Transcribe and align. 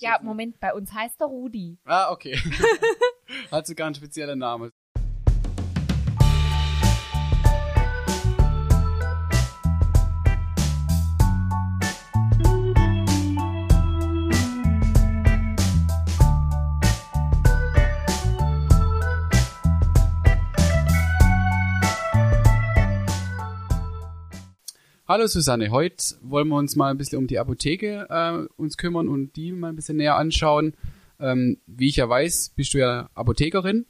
Ja, 0.00 0.18
Moment, 0.22 0.60
bei 0.60 0.72
uns 0.74 0.92
heißt 0.92 1.20
er 1.20 1.26
Rudi. 1.26 1.78
Ah, 1.84 2.10
okay. 2.10 2.38
Hat 3.50 3.66
sogar 3.66 3.86
einen 3.86 3.94
speziellen 3.94 4.38
Namen. 4.38 4.70
Hallo 25.14 25.28
Susanne, 25.28 25.70
heute 25.70 26.16
wollen 26.22 26.48
wir 26.48 26.56
uns 26.56 26.74
mal 26.74 26.90
ein 26.90 26.98
bisschen 26.98 27.18
um 27.18 27.28
die 27.28 27.38
Apotheke 27.38 28.08
äh, 28.10 28.48
uns 28.60 28.76
kümmern 28.76 29.06
und 29.06 29.36
die 29.36 29.52
mal 29.52 29.68
ein 29.68 29.76
bisschen 29.76 29.96
näher 29.96 30.16
anschauen. 30.16 30.74
Ähm, 31.20 31.58
wie 31.68 31.88
ich 31.88 31.94
ja 31.94 32.08
weiß, 32.08 32.54
bist 32.56 32.74
du 32.74 32.78
ja 32.78 33.08
Apothekerin 33.14 33.86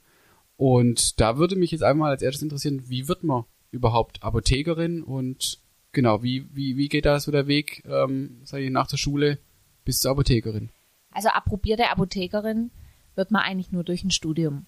und 0.55 1.19
da 1.19 1.39
würde 1.39 1.55
mich 1.55 1.71
jetzt 1.71 1.81
einmal 1.81 2.11
als 2.11 2.21
erstes 2.21 2.43
interessieren, 2.43 2.83
wie 2.89 3.07
wird 3.07 3.23
man 3.23 3.45
überhaupt 3.71 4.21
Apothekerin 4.21 5.01
und 5.01 5.57
genau, 5.93 6.21
wie, 6.21 6.45
wie, 6.53 6.77
wie 6.77 6.89
geht 6.89 7.07
da 7.07 7.19
so 7.19 7.31
der 7.31 7.47
Weg, 7.47 7.83
ähm, 7.87 8.41
sag 8.43 8.59
ich, 8.59 8.69
nach 8.69 8.85
der 8.85 8.97
Schule 8.97 9.39
bis 9.83 10.01
zur 10.01 10.11
Apothekerin? 10.11 10.69
Also 11.11 11.29
approbierte 11.29 11.89
Apothekerin 11.89 12.69
wird 13.15 13.31
man 13.31 13.41
eigentlich 13.41 13.71
nur 13.71 13.83
durch 13.83 14.03
ein 14.03 14.11
Studium. 14.11 14.67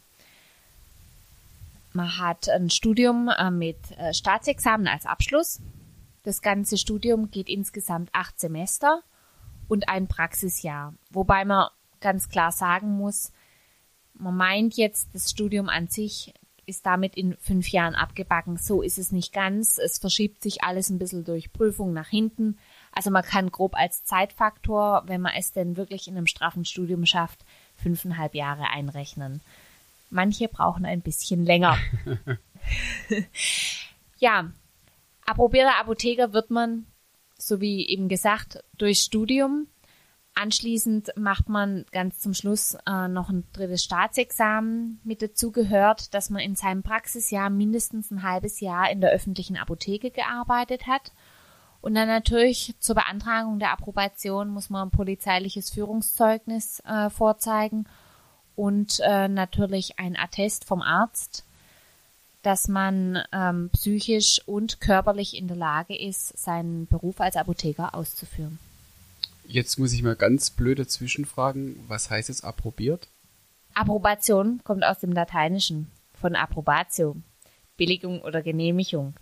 Man 1.94 2.18
hat 2.18 2.50
ein 2.50 2.72
Studium 2.72 3.30
äh, 3.38 3.52
mit 3.52 3.78
äh, 4.00 4.12
Staatsexamen 4.12 4.88
als 4.88 5.06
Abschluss 5.06 5.62
das 6.28 6.42
ganze 6.42 6.78
Studium 6.78 7.32
geht 7.32 7.48
insgesamt 7.48 8.10
acht 8.12 8.38
Semester 8.38 9.02
und 9.70 9.88
ein 9.88 10.08
Praxisjahr. 10.08 10.94
Wobei 11.10 11.46
man 11.46 11.70
ganz 12.02 12.28
klar 12.28 12.52
sagen 12.52 12.98
muss, 12.98 13.32
man 14.14 14.36
meint 14.36 14.76
jetzt, 14.76 15.08
das 15.14 15.32
Studium 15.32 15.70
an 15.70 15.88
sich 15.88 16.34
ist 16.66 16.86
damit 16.86 17.16
in 17.16 17.38
fünf 17.38 17.70
Jahren 17.70 17.96
abgebacken. 17.96 18.58
So 18.58 18.82
ist 18.82 18.98
es 18.98 19.14
nicht 19.14 19.32
ganz. 19.32 19.78
Es 19.78 20.00
verschiebt 20.00 20.42
sich 20.42 20.64
alles 20.64 20.90
ein 20.90 21.00
bisschen 21.00 21.24
durch 21.24 21.54
Prüfung 21.54 21.94
nach 21.94 22.10
hinten. 22.10 22.58
Also 22.92 23.10
man 23.10 23.24
kann 23.24 23.50
grob 23.50 23.76
als 23.76 24.04
Zeitfaktor, 24.04 25.04
wenn 25.06 25.22
man 25.22 25.32
es 25.38 25.54
denn 25.54 25.78
wirklich 25.78 26.10
in 26.10 26.18
einem 26.18 26.28
straffen 26.28 26.66
Studium 26.66 27.06
schafft, 27.06 27.46
fünfeinhalb 27.78 28.36
Jahre 28.36 28.70
einrechnen. 28.70 29.40
Manche 30.10 30.50
brauchen 30.50 30.86
ein 30.86 31.00
bisschen 31.00 31.46
länger. 31.46 31.78
ja, 34.20 34.52
Approbierter 35.28 35.78
Apotheker 35.78 36.32
wird 36.32 36.52
man, 36.52 36.88
so 37.38 37.60
wie 37.60 37.88
eben 37.88 38.08
gesagt, 38.08 38.64
durch 38.78 39.00
Studium. 39.02 39.68
Anschließend 40.36 41.12
macht 41.18 41.50
man 41.50 41.86
ganz 41.92 42.20
zum 42.20 42.34
Schluss 42.34 42.78
äh, 42.88 43.08
noch 43.10 43.30
ein 43.30 43.44
drittes 43.52 43.84
Staatsexamen. 43.84 45.02
Mit 45.04 45.22
dazu 45.22 45.52
gehört, 45.52 46.14
dass 46.14 46.30
man 46.30 46.42
in 46.42 46.56
seinem 46.56 46.82
Praxisjahr 46.82 47.50
mindestens 47.50 48.10
ein 48.10 48.24
halbes 48.24 48.62
Jahr 48.62 48.90
in 48.90 49.02
der 49.02 49.12
öffentlichen 49.12 49.58
Apotheke 49.58 50.12
gearbeitet 50.12 50.88
hat. 50.88 51.12
Und 51.82 51.96
dann 51.96 52.08
natürlich 52.08 52.76
zur 52.80 52.96
Beantragung 52.96 53.60
der 53.60 53.72
Approbation 53.72 54.48
muss 54.48 54.70
man 54.70 54.88
ein 54.88 54.92
polizeiliches 54.92 55.72
Führungszeugnis 55.72 56.82
äh, 56.86 57.10
vorzeigen 57.10 57.86
und 58.56 59.02
äh, 59.04 59.28
natürlich 59.28 60.00
ein 60.00 60.16
Attest 60.16 60.64
vom 60.64 60.82
Arzt 60.82 61.47
dass 62.42 62.68
man 62.68 63.20
ähm, 63.34 63.70
psychisch 63.74 64.42
und 64.46 64.80
körperlich 64.80 65.36
in 65.36 65.48
der 65.48 65.58
Lage 65.58 65.98
ist, 65.98 66.38
seinen 66.38 66.88
Beruf 66.88 67.20
als 67.20 67.36
Apotheker 67.36 67.94
auszuführen. 67.96 68.60
Jetzt 69.46 69.80
muss 69.80 69.94
ich 69.94 70.04
mal 70.04 70.16
ganz 70.16 70.50
blöd 70.50 70.80
dazwischen 70.80 71.26
fragen, 71.26 71.84
was 71.88 72.10
heißt 72.10 72.30
jetzt 72.30 72.44
approbiert? 72.44 73.08
Approbation 73.74 74.62
kommt 74.64 74.84
aus 74.84 75.00
dem 75.00 75.12
Lateinischen, 75.12 75.92
von 76.14 76.36
approbatio, 76.36 77.16
Billigung 77.78 78.22
oder 78.22 78.42
Genehmigung. 78.42 79.14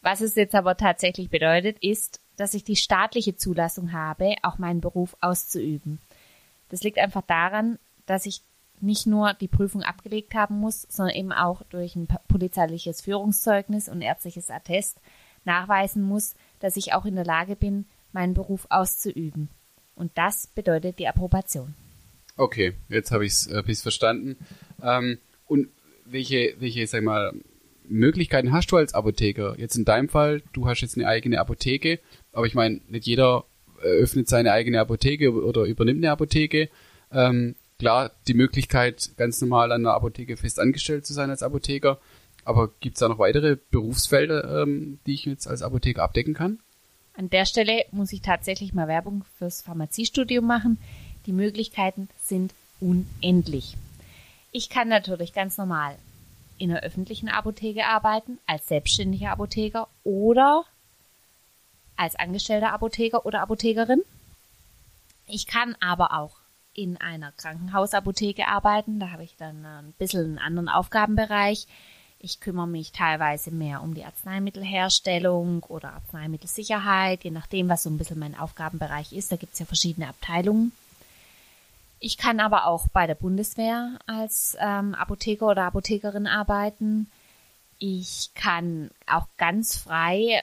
Was 0.00 0.20
es 0.20 0.34
jetzt 0.34 0.54
aber 0.54 0.76
tatsächlich 0.76 1.30
bedeutet, 1.30 1.78
ist, 1.80 2.20
dass 2.36 2.54
ich 2.54 2.64
die 2.64 2.76
staatliche 2.76 3.36
Zulassung 3.36 3.92
habe, 3.92 4.34
auch 4.42 4.58
meinen 4.58 4.80
Beruf 4.80 5.16
auszuüben. 5.20 6.00
Das 6.68 6.82
liegt 6.82 6.98
einfach 6.98 7.22
daran, 7.22 7.78
dass 8.06 8.26
ich 8.26 8.42
nicht 8.80 9.06
nur 9.06 9.34
die 9.34 9.48
Prüfung 9.48 9.82
abgelegt 9.82 10.34
haben 10.34 10.58
muss, 10.58 10.82
sondern 10.88 11.16
eben 11.16 11.32
auch 11.32 11.62
durch 11.64 11.96
ein 11.96 12.08
polizeiliches 12.28 13.00
Führungszeugnis 13.00 13.88
und 13.88 14.02
ärztliches 14.02 14.50
Attest 14.50 15.00
nachweisen 15.44 16.02
muss, 16.02 16.34
dass 16.60 16.76
ich 16.76 16.92
auch 16.92 17.04
in 17.04 17.14
der 17.14 17.24
Lage 17.24 17.56
bin, 17.56 17.86
meinen 18.12 18.34
Beruf 18.34 18.66
auszuüben. 18.70 19.48
Und 19.94 20.12
das 20.16 20.48
bedeutet 20.48 20.98
die 20.98 21.08
Approbation. 21.08 21.74
Okay, 22.36 22.74
jetzt 22.88 23.12
habe 23.12 23.24
ich 23.24 23.32
es 23.32 23.46
äh, 23.46 23.74
verstanden. 23.74 24.36
Ähm, 24.82 25.18
und 25.46 25.68
welche, 26.04 26.54
welche, 26.58 26.86
sag 26.86 27.02
mal, 27.04 27.32
Möglichkeiten 27.86 28.52
hast 28.52 28.72
du 28.72 28.76
als 28.76 28.94
Apotheker? 28.94 29.54
Jetzt 29.58 29.76
in 29.76 29.84
deinem 29.84 30.08
Fall, 30.08 30.42
du 30.52 30.66
hast 30.66 30.80
jetzt 30.80 30.96
eine 30.96 31.06
eigene 31.06 31.38
Apotheke, 31.38 32.00
aber 32.32 32.46
ich 32.46 32.54
meine, 32.54 32.80
nicht 32.88 33.06
jeder 33.06 33.44
öffnet 33.84 34.28
seine 34.28 34.52
eigene 34.52 34.80
Apotheke 34.80 35.32
oder 35.32 35.64
übernimmt 35.64 35.98
eine 35.98 36.10
Apotheke. 36.10 36.70
Ähm, 37.12 37.54
klar 37.78 38.10
die 38.26 38.34
Möglichkeit, 38.34 39.10
ganz 39.16 39.40
normal 39.40 39.72
an 39.72 39.82
der 39.82 39.94
Apotheke 39.94 40.36
fest 40.36 40.60
angestellt 40.60 41.06
zu 41.06 41.12
sein 41.12 41.30
als 41.30 41.42
Apotheker. 41.42 41.98
Aber 42.44 42.68
gibt 42.80 42.96
es 42.96 43.00
da 43.00 43.08
noch 43.08 43.18
weitere 43.18 43.56
Berufsfelder, 43.70 44.62
ähm, 44.62 44.98
die 45.06 45.14
ich 45.14 45.24
jetzt 45.24 45.46
als 45.46 45.62
Apotheker 45.62 46.02
abdecken 46.02 46.34
kann? 46.34 46.58
An 47.16 47.30
der 47.30 47.46
Stelle 47.46 47.84
muss 47.92 48.12
ich 48.12 48.22
tatsächlich 48.22 48.74
mal 48.74 48.88
Werbung 48.88 49.24
fürs 49.38 49.62
Pharmaziestudium 49.62 50.44
machen. 50.44 50.78
Die 51.26 51.32
Möglichkeiten 51.32 52.08
sind 52.22 52.52
unendlich. 52.80 53.76
Ich 54.52 54.68
kann 54.68 54.88
natürlich 54.88 55.32
ganz 55.32 55.56
normal 55.56 55.96
in 56.58 56.70
einer 56.70 56.82
öffentlichen 56.82 57.28
Apotheke 57.28 57.86
arbeiten, 57.86 58.38
als 58.46 58.68
selbstständiger 58.68 59.30
Apotheker 59.30 59.88
oder 60.04 60.64
als 61.96 62.16
angestellter 62.16 62.72
Apotheker 62.72 63.26
oder 63.26 63.40
Apothekerin. 63.40 64.02
Ich 65.26 65.46
kann 65.46 65.76
aber 65.80 66.12
auch 66.12 66.43
in 66.74 66.96
einer 67.00 67.32
Krankenhausapotheke 67.32 68.48
arbeiten. 68.48 69.00
Da 69.00 69.10
habe 69.10 69.24
ich 69.24 69.36
dann 69.36 69.64
ein 69.64 69.94
bisschen 69.98 70.24
einen 70.24 70.38
anderen 70.38 70.68
Aufgabenbereich. 70.68 71.66
Ich 72.18 72.40
kümmere 72.40 72.66
mich 72.66 72.92
teilweise 72.92 73.50
mehr 73.50 73.82
um 73.82 73.94
die 73.94 74.04
Arzneimittelherstellung 74.04 75.62
oder 75.64 75.92
Arzneimittelsicherheit, 75.92 77.22
je 77.22 77.30
nachdem, 77.30 77.68
was 77.68 77.82
so 77.82 77.90
ein 77.90 77.98
bisschen 77.98 78.18
mein 78.18 78.38
Aufgabenbereich 78.38 79.12
ist. 79.12 79.30
Da 79.30 79.36
gibt 79.36 79.52
es 79.52 79.58
ja 79.58 79.66
verschiedene 79.66 80.08
Abteilungen. 80.08 80.72
Ich 82.00 82.16
kann 82.16 82.40
aber 82.40 82.66
auch 82.66 82.88
bei 82.88 83.06
der 83.06 83.14
Bundeswehr 83.14 83.98
als 84.06 84.56
ähm, 84.60 84.94
Apotheker 84.94 85.48
oder 85.48 85.64
Apothekerin 85.64 86.26
arbeiten. 86.26 87.10
Ich 87.78 88.30
kann 88.34 88.90
auch 89.06 89.26
ganz 89.36 89.76
frei 89.76 90.42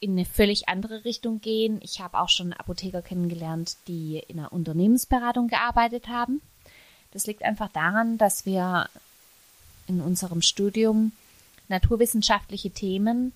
in 0.00 0.12
eine 0.12 0.24
völlig 0.24 0.68
andere 0.68 1.04
Richtung 1.04 1.40
gehen. 1.40 1.78
Ich 1.82 2.00
habe 2.00 2.18
auch 2.18 2.30
schon 2.30 2.54
Apotheker 2.54 3.02
kennengelernt, 3.02 3.76
die 3.86 4.22
in 4.28 4.38
einer 4.38 4.52
Unternehmensberatung 4.52 5.48
gearbeitet 5.48 6.08
haben. 6.08 6.40
Das 7.12 7.26
liegt 7.26 7.42
einfach 7.44 7.68
daran, 7.68 8.16
dass 8.16 8.46
wir 8.46 8.88
in 9.86 10.00
unserem 10.00 10.42
Studium 10.42 11.12
naturwissenschaftliche 11.68 12.70
Themen 12.70 13.32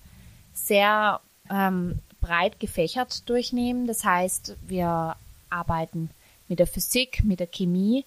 sehr 0.53 1.19
ähm, 1.49 1.99
breit 2.19 2.59
gefächert 2.59 3.29
durchnehmen. 3.29 3.85
Das 3.85 4.03
heißt, 4.03 4.55
wir 4.65 5.15
arbeiten 5.49 6.09
mit 6.47 6.59
der 6.59 6.67
Physik, 6.67 7.23
mit 7.23 7.39
der 7.39 7.47
Chemie 7.47 8.05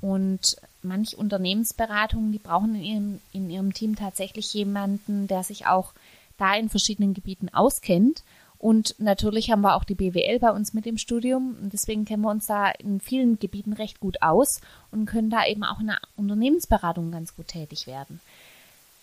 und 0.00 0.56
manche 0.82 1.16
Unternehmensberatungen, 1.16 2.32
die 2.32 2.38
brauchen 2.38 2.74
in 2.74 2.82
ihrem, 2.82 3.20
in 3.32 3.50
ihrem 3.50 3.74
Team 3.74 3.96
tatsächlich 3.96 4.54
jemanden, 4.54 5.26
der 5.26 5.42
sich 5.42 5.66
auch 5.66 5.92
da 6.40 6.54
in 6.54 6.68
verschiedenen 6.68 7.14
Gebieten 7.14 7.48
auskennt. 7.48 8.22
Und 8.58 8.94
natürlich 8.98 9.50
haben 9.50 9.62
wir 9.62 9.74
auch 9.74 9.84
die 9.84 9.94
BWL 9.94 10.38
bei 10.38 10.50
uns 10.50 10.74
mit 10.74 10.86
im 10.86 10.98
Studium. 10.98 11.56
Und 11.62 11.72
deswegen 11.72 12.04
kennen 12.04 12.22
wir 12.22 12.30
uns 12.30 12.46
da 12.46 12.68
in 12.70 13.00
vielen 13.00 13.38
Gebieten 13.38 13.72
recht 13.72 14.00
gut 14.00 14.20
aus 14.20 14.60
und 14.90 15.06
können 15.06 15.30
da 15.30 15.46
eben 15.46 15.64
auch 15.64 15.80
in 15.80 15.86
der 15.86 16.00
Unternehmensberatung 16.16 17.10
ganz 17.10 17.34
gut 17.34 17.48
tätig 17.48 17.86
werden. 17.86 18.20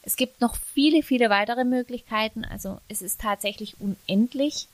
Es 0.03 0.15
gibt 0.15 0.41
noch 0.41 0.55
viele, 0.55 1.01
viele 1.01 1.29
weitere 1.29 1.65
Möglichkeiten. 1.65 2.45
Also 2.45 2.79
es 2.87 3.01
ist 3.01 3.19
tatsächlich 3.19 3.75
unendlich. 3.81 4.67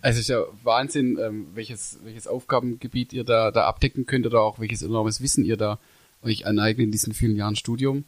Also 0.00 0.18
es 0.18 0.20
ist 0.20 0.28
ja 0.28 0.44
Wahnsinn, 0.62 1.18
ähm, 1.20 1.48
welches, 1.54 1.98
welches 2.04 2.28
Aufgabengebiet 2.28 3.12
ihr 3.12 3.24
da, 3.24 3.50
da 3.50 3.66
abdecken 3.66 4.06
könnt 4.06 4.24
oder 4.24 4.40
auch 4.40 4.60
welches 4.60 4.82
enormes 4.82 5.20
Wissen 5.20 5.44
ihr 5.44 5.56
da 5.56 5.80
euch 6.22 6.46
aneignet 6.46 6.84
in 6.84 6.92
diesen 6.92 7.12
vielen 7.12 7.36
Jahren 7.36 7.56
Studium. 7.56 8.04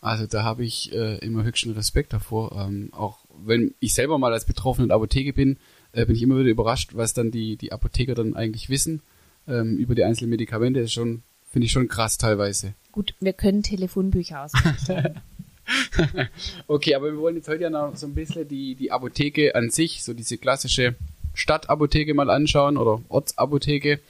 Also 0.00 0.26
da 0.26 0.42
habe 0.42 0.64
ich 0.64 0.92
äh, 0.92 1.18
immer 1.18 1.44
höchsten 1.44 1.72
Respekt 1.72 2.12
davor. 2.12 2.52
Ähm, 2.52 2.88
auch 2.92 3.18
wenn 3.44 3.74
ich 3.80 3.94
selber 3.94 4.18
mal 4.18 4.32
als 4.32 4.44
Betroffener 4.44 4.84
in 4.84 4.88
der 4.88 4.96
Apotheke 4.96 5.32
bin, 5.32 5.58
äh, 5.92 6.06
bin 6.06 6.16
ich 6.16 6.22
immer 6.22 6.38
wieder 6.38 6.50
überrascht, 6.50 6.90
was 6.94 7.14
dann 7.14 7.30
die, 7.30 7.56
die 7.56 7.72
Apotheker 7.72 8.14
dann 8.14 8.34
eigentlich 8.34 8.68
wissen 8.68 9.02
ähm, 9.46 9.76
über 9.76 9.94
die 9.94 10.04
einzelnen 10.04 10.30
Medikamente. 10.30 10.80
Das 10.80 10.86
ist 10.86 10.94
schon, 10.94 11.22
finde 11.50 11.66
ich 11.66 11.72
schon 11.72 11.88
krass 11.88 12.18
teilweise. 12.18 12.74
Gut, 12.92 13.14
wir 13.20 13.32
können 13.32 13.62
Telefonbücher 13.62 14.44
ausmachen. 14.44 15.20
okay, 16.66 16.94
aber 16.94 17.12
wir 17.12 17.18
wollen 17.18 17.36
jetzt 17.36 17.48
heute 17.48 17.62
ja 17.62 17.70
noch 17.70 17.96
so 17.96 18.06
ein 18.06 18.14
bisschen 18.14 18.46
die, 18.48 18.74
die 18.74 18.90
Apotheke 18.90 19.54
an 19.54 19.70
sich, 19.70 20.02
so 20.02 20.12
diese 20.12 20.38
klassische 20.38 20.94
Stadtapotheke 21.34 22.14
mal 22.14 22.30
anschauen 22.30 22.76
oder 22.76 23.00
Ortsapotheke. 23.08 24.00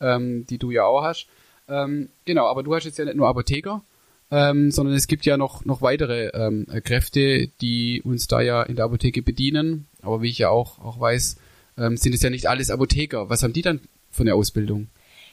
ähm, 0.00 0.46
die 0.46 0.58
du 0.58 0.70
ja 0.70 0.84
auch 0.84 1.02
hast. 1.02 1.26
Ähm, 1.68 2.08
genau, 2.24 2.46
aber 2.46 2.62
du 2.62 2.74
hast 2.74 2.84
jetzt 2.84 2.98
ja 2.98 3.04
nicht 3.04 3.16
nur 3.16 3.28
Apotheker, 3.28 3.82
ähm, 4.30 4.70
sondern 4.70 4.94
es 4.94 5.06
gibt 5.06 5.26
ja 5.26 5.36
noch, 5.36 5.64
noch 5.64 5.82
weitere 5.82 6.28
ähm, 6.28 6.66
Kräfte, 6.84 7.48
die 7.60 8.02
uns 8.02 8.26
da 8.26 8.40
ja 8.40 8.62
in 8.62 8.76
der 8.76 8.84
Apotheke 8.84 9.22
bedienen. 9.22 9.86
Aber 10.02 10.22
wie 10.22 10.30
ich 10.30 10.38
ja 10.38 10.50
auch, 10.50 10.78
auch 10.78 11.00
weiß, 11.00 11.36
ähm, 11.78 11.96
sind 11.96 12.14
es 12.14 12.22
ja 12.22 12.30
nicht 12.30 12.48
alles 12.48 12.70
Apotheker. 12.70 13.28
Was 13.28 13.42
haben 13.42 13.52
die 13.52 13.62
dann 13.62 13.80
für 14.10 14.22
eine 14.22 14.34
Ausbildung? 14.34 14.88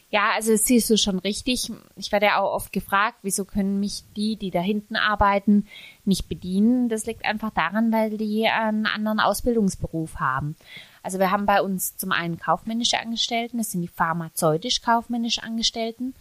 Ja, 0.09 0.31
also 0.35 0.53
das 0.53 0.63
siehst 0.63 0.89
du 0.89 0.97
schon 0.97 1.19
richtig. 1.19 1.69
Ich 1.97 2.11
werde 2.13 2.27
ja 2.27 2.39
auch 2.39 2.53
oft 2.53 2.71
gefragt, 2.71 3.17
wieso 3.23 3.43
können 3.43 3.81
mich 3.81 4.03
die, 4.15 4.37
die 4.37 4.51
da 4.51 4.61
hinten 4.61 4.95
arbeiten, 4.95 5.67
nicht 6.05 6.29
bedienen. 6.29 6.87
Das 6.87 7.05
liegt 7.05 7.25
einfach 7.25 7.49
daran, 7.49 7.91
weil 7.91 8.17
die 8.17 8.47
einen 8.47 8.85
anderen 8.85 9.19
Ausbildungsberuf 9.19 10.15
haben. 10.15 10.55
Also 11.03 11.19
wir 11.19 11.29
haben 11.29 11.45
bei 11.45 11.61
uns 11.61 11.97
zum 11.97 12.13
einen 12.13 12.37
kaufmännische 12.37 12.99
Angestellten, 12.99 13.57
das 13.57 13.71
sind 13.71 13.81
die 13.81 13.89
pharmazeutisch-kaufmännisch 13.89 15.39
Angestellten. 15.39 16.15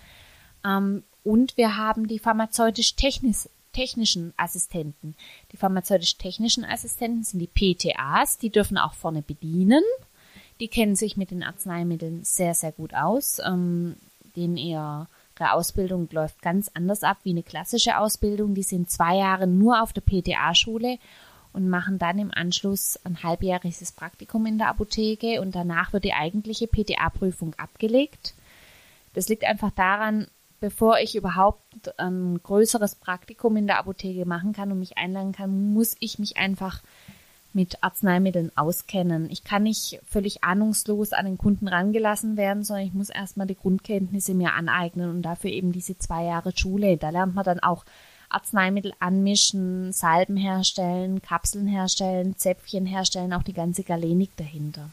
Ähm, 0.64 1.04
und 1.26 1.56
wir 1.56 1.76
haben 1.76 2.06
die 2.06 2.20
pharmazeutisch-technischen 2.20 4.32
Assistenten. 4.36 5.16
Die 5.50 5.56
pharmazeutisch-technischen 5.56 6.64
Assistenten 6.64 7.24
sind 7.24 7.40
die 7.40 7.48
PTAs, 7.48 8.38
die 8.38 8.50
dürfen 8.50 8.78
auch 8.78 8.94
vorne 8.94 9.22
bedienen. 9.22 9.82
Die 10.60 10.68
kennen 10.68 10.94
sich 10.94 11.16
mit 11.16 11.32
den 11.32 11.42
Arzneimitteln 11.42 12.22
sehr, 12.22 12.54
sehr 12.54 12.70
gut 12.70 12.94
aus. 12.94 13.40
Ähm, 13.44 13.96
denen 14.36 14.56
ihre 14.56 15.08
Ausbildung 15.38 16.08
läuft 16.12 16.42
ganz 16.42 16.70
anders 16.74 17.02
ab 17.02 17.18
wie 17.24 17.30
eine 17.30 17.42
klassische 17.42 17.98
Ausbildung. 17.98 18.54
Die 18.54 18.62
sind 18.62 18.88
zwei 18.88 19.16
Jahre 19.16 19.48
nur 19.48 19.82
auf 19.82 19.92
der 19.92 20.02
PTA-Schule 20.02 20.98
und 21.52 21.68
machen 21.68 21.98
dann 21.98 22.20
im 22.20 22.30
Anschluss 22.32 23.00
ein 23.04 23.24
halbjähriges 23.24 23.90
Praktikum 23.92 24.46
in 24.46 24.58
der 24.58 24.68
Apotheke 24.68 25.40
und 25.40 25.56
danach 25.56 25.92
wird 25.92 26.04
die 26.04 26.12
eigentliche 26.12 26.68
PTA-Prüfung 26.68 27.54
abgelegt. 27.56 28.34
Das 29.14 29.28
liegt 29.28 29.44
einfach 29.44 29.72
daran, 29.72 30.28
bevor 30.60 30.98
ich 30.98 31.14
überhaupt 31.14 31.98
ein 31.98 32.40
größeres 32.42 32.96
Praktikum 32.96 33.56
in 33.56 33.66
der 33.66 33.78
Apotheke 33.78 34.26
machen 34.26 34.52
kann 34.52 34.72
und 34.72 34.78
mich 34.78 34.98
einladen 34.98 35.32
kann, 35.32 35.72
muss 35.72 35.96
ich 36.00 36.18
mich 36.18 36.36
einfach 36.36 36.82
mit 37.52 37.82
Arzneimitteln 37.82 38.52
auskennen. 38.54 39.30
Ich 39.30 39.42
kann 39.42 39.62
nicht 39.62 39.98
völlig 40.06 40.44
ahnungslos 40.44 41.12
an 41.12 41.24
den 41.24 41.38
Kunden 41.38 41.68
rangelassen 41.68 42.36
werden, 42.36 42.64
sondern 42.64 42.86
ich 42.86 42.92
muss 42.92 43.08
erstmal 43.08 43.46
die 43.46 43.56
Grundkenntnisse 43.56 44.34
mir 44.34 44.52
aneignen 44.52 45.08
und 45.08 45.22
dafür 45.22 45.50
eben 45.50 45.72
diese 45.72 45.96
zwei 45.98 46.24
Jahre 46.24 46.52
Schule. 46.54 46.98
Da 46.98 47.08
lernt 47.08 47.34
man 47.34 47.44
dann 47.44 47.60
auch 47.60 47.84
Arzneimittel 48.28 48.92
anmischen, 48.98 49.92
Salben 49.92 50.36
herstellen, 50.36 51.22
Kapseln 51.22 51.66
herstellen, 51.66 52.36
Zäpfchen 52.36 52.84
herstellen, 52.84 53.32
auch 53.32 53.42
die 53.42 53.54
ganze 53.54 53.84
Galenik 53.84 54.36
dahinter. 54.36 54.90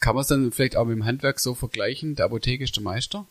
Kann 0.00 0.14
man 0.14 0.22
es 0.22 0.28
dann 0.28 0.52
vielleicht 0.52 0.76
auch 0.76 0.84
mit 0.84 0.96
dem 0.96 1.06
Handwerk 1.06 1.40
so 1.40 1.54
vergleichen? 1.54 2.16
Der 2.16 2.26
Apotheke 2.26 2.64
ist 2.64 2.76
der 2.76 2.82
Meister? 2.82 3.24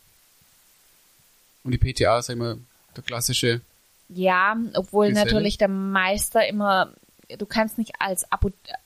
Und 1.66 1.72
die 1.72 1.78
PTA, 1.78 2.22
sagen 2.22 2.40
wir, 2.40 2.58
der 2.96 3.02
klassische 3.02 3.60
ja, 4.08 4.56
obwohl 4.74 5.08
Geselle. 5.08 5.26
natürlich 5.26 5.58
der 5.58 5.66
Meister 5.66 6.46
immer 6.46 6.92
du 7.38 7.46
kannst 7.46 7.78
nicht 7.78 7.92
als, 7.98 8.26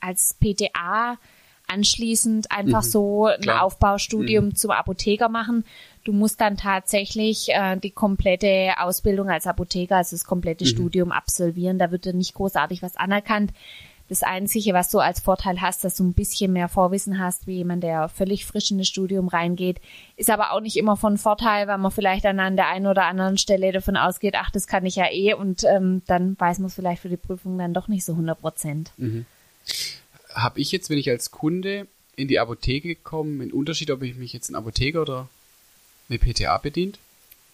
als 0.00 0.36
PTA 0.40 1.18
anschließend 1.66 2.50
einfach 2.50 2.82
mhm, 2.82 2.88
so 2.88 3.26
ein 3.26 3.40
klar. 3.40 3.62
Aufbaustudium 3.62 4.46
mhm. 4.46 4.56
zum 4.56 4.72
Apotheker 4.72 5.28
machen. 5.28 5.64
Du 6.04 6.12
musst 6.12 6.40
dann 6.40 6.56
tatsächlich 6.56 7.48
äh, 7.50 7.76
die 7.76 7.90
komplette 7.90 8.72
Ausbildung 8.78 9.30
als 9.30 9.46
Apotheker, 9.46 9.96
also 9.96 10.16
das 10.16 10.24
komplette 10.24 10.64
mhm. 10.64 10.68
Studium 10.68 11.12
absolvieren. 11.12 11.78
Da 11.78 11.90
wird 11.90 12.06
dir 12.06 12.14
nicht 12.14 12.34
großartig 12.34 12.82
was 12.82 12.96
anerkannt. 12.96 13.52
Das 14.10 14.24
Einzige, 14.24 14.74
was 14.74 14.90
du 14.90 14.98
als 14.98 15.20
Vorteil 15.20 15.60
hast, 15.60 15.84
dass 15.84 15.94
du 15.94 16.02
ein 16.02 16.14
bisschen 16.14 16.52
mehr 16.52 16.68
Vorwissen 16.68 17.20
hast, 17.20 17.46
wie 17.46 17.58
jemand, 17.58 17.84
der 17.84 18.08
völlig 18.08 18.44
frisch 18.44 18.72
in 18.72 18.78
das 18.78 18.88
Studium 18.88 19.28
reingeht, 19.28 19.80
ist 20.16 20.30
aber 20.30 20.50
auch 20.50 20.58
nicht 20.58 20.76
immer 20.76 20.96
von 20.96 21.16
Vorteil, 21.16 21.68
weil 21.68 21.78
man 21.78 21.92
vielleicht 21.92 22.24
dann 22.24 22.40
an 22.40 22.56
der 22.56 22.66
einen 22.66 22.88
oder 22.88 23.04
anderen 23.04 23.38
Stelle 23.38 23.70
davon 23.70 23.96
ausgeht, 23.96 24.34
ach, 24.36 24.50
das 24.50 24.66
kann 24.66 24.84
ich 24.84 24.96
ja 24.96 25.08
eh 25.12 25.34
und 25.34 25.62
ähm, 25.62 26.02
dann 26.08 26.36
weiß 26.40 26.58
man 26.58 26.66
es 26.66 26.74
vielleicht 26.74 27.02
für 27.02 27.08
die 27.08 27.16
Prüfung 27.16 27.56
dann 27.56 27.72
doch 27.72 27.86
nicht 27.86 28.04
so 28.04 28.10
100 28.10 28.40
Prozent. 28.40 28.90
Mhm. 28.96 29.26
Habe 30.34 30.58
ich 30.58 30.72
jetzt, 30.72 30.90
wenn 30.90 30.98
ich 30.98 31.08
als 31.08 31.30
Kunde 31.30 31.86
in 32.16 32.26
die 32.26 32.40
Apotheke 32.40 32.96
komme, 32.96 33.44
einen 33.44 33.52
Unterschied, 33.52 33.92
ob 33.92 34.02
ich 34.02 34.16
mich 34.16 34.32
jetzt 34.32 34.48
ein 34.48 34.56
Apotheker 34.56 35.02
oder 35.02 35.28
eine 36.08 36.18
PTA 36.18 36.58
bedient? 36.58 36.98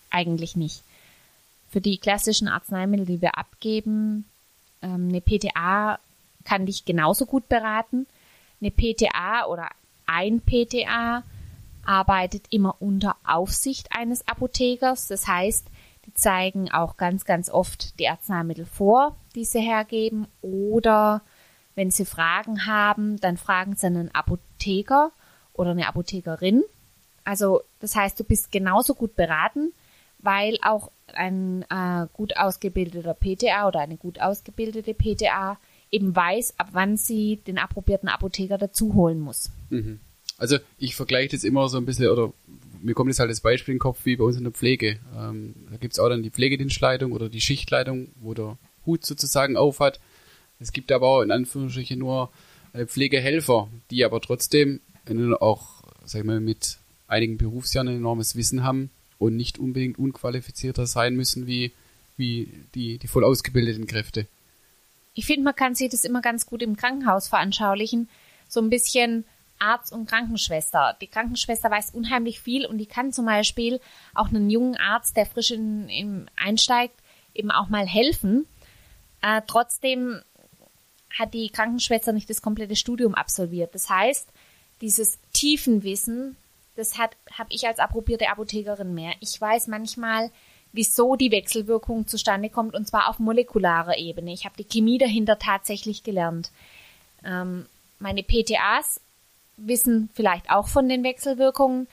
Eigentlich 0.08 0.56
nicht. 0.56 0.80
Für 1.70 1.82
die 1.82 1.98
klassischen 1.98 2.48
Arzneimittel, 2.48 3.04
die 3.04 3.20
wir 3.20 3.36
abgeben, 3.36 4.24
ähm, 4.80 5.10
eine 5.10 5.20
PTA 5.20 5.98
kann 6.46 6.64
dich 6.64 6.86
genauso 6.86 7.26
gut 7.26 7.48
beraten. 7.48 8.06
Eine 8.60 8.70
PTA 8.70 9.46
oder 9.46 9.68
ein 10.06 10.40
PTA 10.40 11.22
arbeitet 11.84 12.46
immer 12.50 12.76
unter 12.80 13.16
Aufsicht 13.26 13.88
eines 13.92 14.26
Apothekers. 14.26 15.08
Das 15.08 15.26
heißt, 15.26 15.66
die 16.06 16.14
zeigen 16.14 16.70
auch 16.70 16.96
ganz, 16.96 17.24
ganz 17.24 17.50
oft 17.50 17.98
die 17.98 18.08
Arzneimittel 18.08 18.64
vor, 18.64 19.16
die 19.34 19.44
sie 19.44 19.60
hergeben. 19.60 20.26
Oder 20.40 21.22
wenn 21.74 21.90
sie 21.90 22.04
Fragen 22.04 22.66
haben, 22.66 23.18
dann 23.20 23.36
fragen 23.36 23.74
sie 23.76 23.86
einen 23.86 24.14
Apotheker 24.14 25.12
oder 25.52 25.72
eine 25.72 25.88
Apothekerin. 25.88 26.62
Also 27.24 27.62
das 27.80 27.96
heißt, 27.96 28.18
du 28.18 28.24
bist 28.24 28.52
genauso 28.52 28.94
gut 28.94 29.16
beraten, 29.16 29.72
weil 30.20 30.58
auch 30.62 30.90
ein 31.12 31.64
äh, 31.70 32.06
gut 32.12 32.36
ausgebildeter 32.36 33.14
PTA 33.14 33.66
oder 33.66 33.80
eine 33.80 33.96
gut 33.96 34.20
ausgebildete 34.20 34.94
PTA 34.94 35.58
eben 35.90 36.14
weiß, 36.14 36.58
ab 36.58 36.68
wann 36.72 36.96
sie 36.96 37.36
den 37.46 37.58
approbierten 37.58 38.08
Apotheker 38.08 38.58
dazu 38.58 38.94
holen 38.94 39.20
muss. 39.20 39.50
Mhm. 39.70 40.00
Also 40.38 40.58
ich 40.78 40.94
vergleiche 40.94 41.34
das 41.34 41.44
immer 41.44 41.68
so 41.68 41.78
ein 41.78 41.86
bisschen, 41.86 42.08
oder 42.08 42.32
mir 42.82 42.94
kommt 42.94 43.08
jetzt 43.08 43.20
halt 43.20 43.30
das 43.30 43.40
Beispiel 43.40 43.72
in 43.72 43.76
den 43.76 43.82
Kopf 43.82 44.00
wie 44.04 44.16
bei 44.16 44.24
uns 44.24 44.36
in 44.36 44.44
der 44.44 44.52
Pflege. 44.52 44.98
Ähm, 45.16 45.54
da 45.70 45.76
gibt 45.76 45.94
es 45.94 45.98
auch 45.98 46.08
dann 46.08 46.22
die 46.22 46.30
Pflegedienstleitung 46.30 47.12
oder 47.12 47.28
die 47.28 47.40
Schichtleitung, 47.40 48.08
wo 48.16 48.34
der 48.34 48.58
Hut 48.84 49.06
sozusagen 49.06 49.56
aufhat. 49.56 49.98
Es 50.60 50.72
gibt 50.72 50.92
aber 50.92 51.08
auch 51.08 51.22
in 51.22 51.30
Anführungsstrichen 51.30 51.98
nur 51.98 52.30
äh, 52.72 52.86
Pflegehelfer, 52.86 53.68
die 53.90 54.04
aber 54.04 54.20
trotzdem 54.20 54.80
auch, 55.38 55.82
sag 56.04 56.20
ich 56.20 56.26
mal, 56.26 56.40
mit 56.40 56.78
einigen 57.06 57.38
Berufsjahren 57.38 57.88
ein 57.88 57.96
enormes 57.96 58.34
Wissen 58.34 58.64
haben 58.64 58.90
und 59.18 59.36
nicht 59.36 59.58
unbedingt 59.58 59.98
unqualifizierter 59.98 60.86
sein 60.86 61.14
müssen 61.14 61.46
wie, 61.46 61.72
wie 62.16 62.48
die, 62.74 62.98
die 62.98 63.06
voll 63.06 63.24
ausgebildeten 63.24 63.86
Kräfte 63.86 64.26
ich 65.16 65.24
finde, 65.24 65.44
man 65.44 65.56
kann 65.56 65.74
sich 65.74 65.90
das 65.90 66.04
immer 66.04 66.20
ganz 66.20 66.44
gut 66.44 66.62
im 66.62 66.76
Krankenhaus 66.76 67.26
veranschaulichen. 67.26 68.08
So 68.48 68.60
ein 68.60 68.68
bisschen 68.68 69.24
Arzt 69.58 69.90
und 69.90 70.06
Krankenschwester. 70.06 70.94
Die 71.00 71.06
Krankenschwester 71.06 71.70
weiß 71.70 71.92
unheimlich 71.92 72.38
viel 72.38 72.66
und 72.66 72.76
die 72.76 72.86
kann 72.86 73.12
zum 73.12 73.24
Beispiel 73.24 73.80
auch 74.14 74.28
einen 74.28 74.50
jungen 74.50 74.76
Arzt, 74.76 75.16
der 75.16 75.24
frisch 75.24 75.52
in, 75.52 75.88
in 75.88 76.30
einsteigt, 76.36 77.00
eben 77.34 77.50
auch 77.50 77.70
mal 77.70 77.86
helfen. 77.86 78.46
Äh, 79.22 79.40
trotzdem 79.46 80.20
hat 81.18 81.32
die 81.32 81.48
Krankenschwester 81.48 82.12
nicht 82.12 82.28
das 82.28 82.42
komplette 82.42 82.76
Studium 82.76 83.14
absolviert. 83.14 83.74
Das 83.74 83.88
heißt, 83.88 84.28
dieses 84.82 85.18
Tiefenwissen, 85.32 86.36
das 86.74 86.98
hat 86.98 87.16
habe 87.32 87.48
ich 87.52 87.66
als 87.66 87.78
approbierte 87.78 88.28
Apothekerin 88.28 88.92
mehr. 88.92 89.14
Ich 89.20 89.40
weiß 89.40 89.68
manchmal, 89.68 90.30
wieso 90.76 91.16
die 91.16 91.32
Wechselwirkung 91.32 92.06
zustande 92.06 92.50
kommt, 92.50 92.74
und 92.74 92.86
zwar 92.86 93.08
auf 93.08 93.18
molekularer 93.18 93.98
Ebene. 93.98 94.32
Ich 94.32 94.44
habe 94.44 94.56
die 94.56 94.64
Chemie 94.64 94.98
dahinter 94.98 95.38
tatsächlich 95.38 96.04
gelernt. 96.04 96.50
Ähm, 97.24 97.66
meine 97.98 98.22
PTAs 98.22 99.00
wissen 99.56 100.10
vielleicht 100.14 100.50
auch 100.50 100.68
von 100.68 100.88
den 100.88 101.02
Wechselwirkungen, 101.02 101.88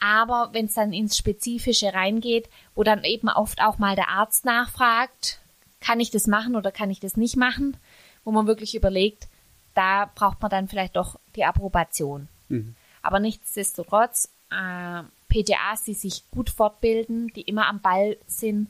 aber 0.00 0.50
wenn 0.52 0.66
es 0.66 0.74
dann 0.74 0.92
ins 0.92 1.16
Spezifische 1.16 1.92
reingeht, 1.92 2.48
wo 2.74 2.84
dann 2.84 3.02
eben 3.04 3.28
oft 3.28 3.60
auch 3.60 3.78
mal 3.78 3.96
der 3.96 4.08
Arzt 4.08 4.44
nachfragt, 4.44 5.40
kann 5.80 6.00
ich 6.00 6.10
das 6.10 6.26
machen 6.26 6.56
oder 6.56 6.70
kann 6.70 6.90
ich 6.90 7.00
das 7.00 7.16
nicht 7.16 7.36
machen, 7.36 7.76
wo 8.24 8.30
man 8.30 8.46
wirklich 8.46 8.74
überlegt, 8.74 9.26
da 9.74 10.10
braucht 10.14 10.40
man 10.40 10.50
dann 10.50 10.68
vielleicht 10.68 10.96
doch 10.96 11.18
die 11.36 11.44
Approbation. 11.44 12.28
Mhm. 12.48 12.74
Aber 13.02 13.20
nichtsdestotrotz, 13.20 14.28
äh, 14.50 15.02
PTAs, 15.28 15.84
die 15.84 15.94
sich 15.94 16.22
gut 16.30 16.50
fortbilden, 16.50 17.28
die 17.34 17.42
immer 17.42 17.66
am 17.66 17.80
Ball 17.80 18.16
sind, 18.26 18.68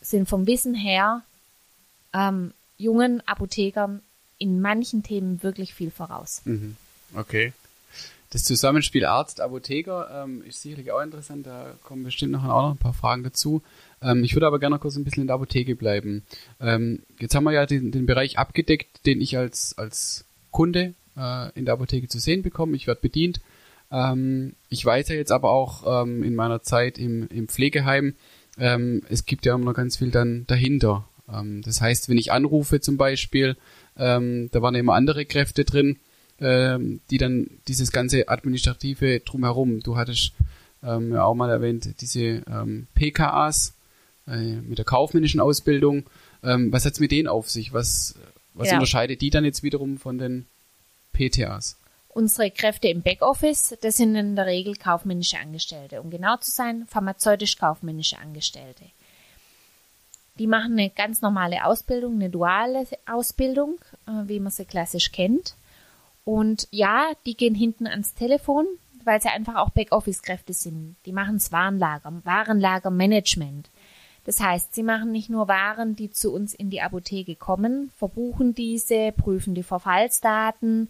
sind 0.00 0.28
vom 0.28 0.46
Wissen 0.46 0.74
her 0.74 1.22
ähm, 2.12 2.52
jungen 2.78 3.26
Apothekern 3.26 4.02
in 4.38 4.60
manchen 4.60 5.02
Themen 5.02 5.42
wirklich 5.42 5.74
viel 5.74 5.90
voraus. 5.90 6.42
Mhm. 6.44 6.76
Okay. 7.14 7.52
Das 8.30 8.44
Zusammenspiel 8.44 9.04
Arzt-Apotheker 9.04 10.24
ähm, 10.24 10.42
ist 10.42 10.60
sicherlich 10.60 10.90
auch 10.90 11.00
interessant. 11.00 11.46
Da 11.46 11.74
kommen 11.84 12.02
bestimmt 12.02 12.32
noch, 12.32 12.44
auch 12.44 12.62
noch 12.62 12.72
ein 12.72 12.76
paar 12.76 12.92
Fragen 12.92 13.22
dazu. 13.22 13.62
Ähm, 14.02 14.24
ich 14.24 14.34
würde 14.34 14.46
aber 14.46 14.58
gerne 14.58 14.78
kurz 14.78 14.96
ein 14.96 15.04
bisschen 15.04 15.22
in 15.22 15.26
der 15.28 15.36
Apotheke 15.36 15.76
bleiben. 15.76 16.24
Ähm, 16.60 17.02
jetzt 17.18 17.34
haben 17.34 17.44
wir 17.44 17.52
ja 17.52 17.66
den, 17.66 17.92
den, 17.92 18.04
Bereich 18.04 18.38
abgedeckt, 18.38 19.06
den 19.06 19.20
ich 19.20 19.38
als, 19.38 19.78
als 19.78 20.24
Kunde 20.50 20.94
äh, 21.16 21.50
in 21.52 21.64
der 21.64 21.74
Apotheke 21.74 22.08
zu 22.08 22.18
sehen 22.18 22.42
bekomme. 22.42 22.76
Ich 22.76 22.86
werde 22.86 23.00
bedient. 23.00 23.40
Ähm, 23.90 24.54
ich 24.68 24.84
weiß 24.84 25.08
ja 25.08 25.14
jetzt 25.16 25.32
aber 25.32 25.50
auch 25.50 26.02
ähm, 26.02 26.22
in 26.22 26.34
meiner 26.34 26.62
Zeit 26.62 26.98
im, 26.98 27.28
im 27.28 27.48
Pflegeheim, 27.48 28.14
ähm, 28.58 29.02
es 29.08 29.26
gibt 29.26 29.46
ja 29.46 29.54
immer 29.54 29.66
noch 29.66 29.74
ganz 29.74 29.96
viel 29.96 30.10
dann 30.10 30.44
dahinter. 30.46 31.08
Ähm, 31.32 31.62
das 31.62 31.80
heißt, 31.80 32.08
wenn 32.08 32.18
ich 32.18 32.32
anrufe 32.32 32.80
zum 32.80 32.96
Beispiel, 32.96 33.56
ähm, 33.96 34.48
da 34.52 34.62
waren 34.62 34.74
ja 34.74 34.80
immer 34.80 34.94
andere 34.94 35.24
Kräfte 35.26 35.64
drin 35.64 35.98
ähm, 36.38 37.00
die 37.10 37.16
dann 37.16 37.48
dieses 37.66 37.92
ganze 37.92 38.28
administrative 38.28 39.20
drumherum. 39.20 39.80
Du 39.80 39.96
hattest 39.96 40.32
ja 40.82 41.24
auch 41.24 41.34
mal 41.34 41.50
erwähnt, 41.50 42.00
diese 42.00 42.42
PKAs 42.94 43.72
äh, 44.28 44.36
mit 44.36 44.78
der 44.78 44.84
kaufmännischen 44.84 45.40
Ausbildung. 45.40 46.04
Was 46.42 46.84
hat's 46.84 47.00
mit 47.00 47.10
denen 47.10 47.26
auf 47.26 47.50
sich? 47.50 47.72
Was, 47.72 48.14
was 48.54 48.68
Ja. 48.68 48.74
unterscheidet 48.74 49.20
die 49.20 49.30
dann 49.30 49.44
jetzt 49.44 49.64
wiederum 49.64 49.98
von 49.98 50.18
den 50.18 50.46
PTAs? 51.12 51.76
Unsere 52.16 52.50
Kräfte 52.50 52.88
im 52.88 53.02
Backoffice, 53.02 53.76
das 53.82 53.98
sind 53.98 54.16
in 54.16 54.36
der 54.36 54.46
Regel 54.46 54.74
kaufmännische 54.74 55.38
Angestellte. 55.38 56.00
Um 56.00 56.08
genau 56.08 56.38
zu 56.38 56.50
sein, 56.50 56.86
pharmazeutisch-kaufmännische 56.88 58.16
Angestellte. 58.16 58.84
Die 60.38 60.46
machen 60.46 60.72
eine 60.72 60.88
ganz 60.88 61.20
normale 61.20 61.66
Ausbildung, 61.66 62.14
eine 62.14 62.30
duale 62.30 62.86
Ausbildung, 63.04 63.76
äh, 64.06 64.12
wie 64.28 64.40
man 64.40 64.50
sie 64.50 64.64
klassisch 64.64 65.12
kennt. 65.12 65.56
Und 66.24 66.68
ja, 66.70 67.10
die 67.26 67.36
gehen 67.36 67.54
hinten 67.54 67.86
ans 67.86 68.14
Telefon, 68.14 68.64
weil 69.04 69.20
sie 69.20 69.28
einfach 69.28 69.56
auch 69.56 69.68
Backoffice-Kräfte 69.68 70.54
sind. 70.54 70.96
Die 71.04 71.12
machen 71.12 71.34
das 71.34 71.52
Warenlager, 71.52 72.14
Warenlagermanagement. 72.24 73.68
Das 74.24 74.40
heißt, 74.40 74.74
sie 74.74 74.82
machen 74.82 75.12
nicht 75.12 75.28
nur 75.28 75.48
Waren, 75.48 75.96
die 75.96 76.10
zu 76.10 76.32
uns 76.32 76.54
in 76.54 76.70
die 76.70 76.80
Apotheke 76.80 77.36
kommen, 77.36 77.92
verbuchen 77.98 78.54
diese, 78.54 79.12
prüfen 79.12 79.54
die 79.54 79.62
Verfallsdaten, 79.62 80.88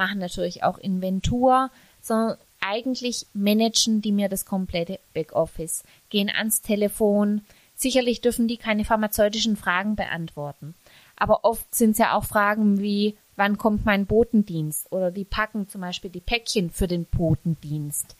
machen 0.00 0.18
natürlich 0.18 0.64
auch 0.64 0.78
Inventur, 0.78 1.70
sondern 2.00 2.38
eigentlich 2.60 3.26
managen 3.34 4.00
die 4.00 4.12
mir 4.12 4.30
das 4.30 4.46
komplette 4.46 4.98
Backoffice, 5.14 5.84
gehen 6.08 6.30
ans 6.30 6.62
Telefon. 6.62 7.42
Sicherlich 7.74 8.22
dürfen 8.22 8.48
die 8.48 8.56
keine 8.56 8.84
pharmazeutischen 8.84 9.56
Fragen 9.56 9.96
beantworten. 9.96 10.74
Aber 11.16 11.44
oft 11.44 11.74
sind 11.74 11.92
es 11.92 11.98
ja 11.98 12.14
auch 12.16 12.24
Fragen 12.24 12.80
wie, 12.80 13.18
wann 13.36 13.58
kommt 13.58 13.84
mein 13.84 14.06
Botendienst? 14.06 14.90
Oder 14.90 15.10
die 15.10 15.24
packen 15.24 15.68
zum 15.68 15.82
Beispiel 15.82 16.10
die 16.10 16.20
Päckchen 16.20 16.70
für 16.70 16.88
den 16.88 17.04
Botendienst. 17.04 18.16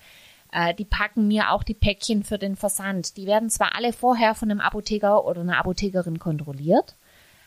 Äh, 0.53 0.75
die 0.75 0.85
packen 0.85 1.29
mir 1.29 1.51
auch 1.51 1.63
die 1.63 1.75
Päckchen 1.75 2.25
für 2.25 2.39
den 2.39 2.57
Versand. 2.57 3.17
Die 3.17 3.27
werden 3.27 3.49
zwar 3.49 3.75
alle 3.75 3.95
vorher 3.95 4.35
von 4.35 4.51
einem 4.51 4.61
Apotheker 4.61 5.25
oder 5.25 5.41
einer 5.41 5.59
Apothekerin 5.59 6.19
kontrolliert, 6.19 6.97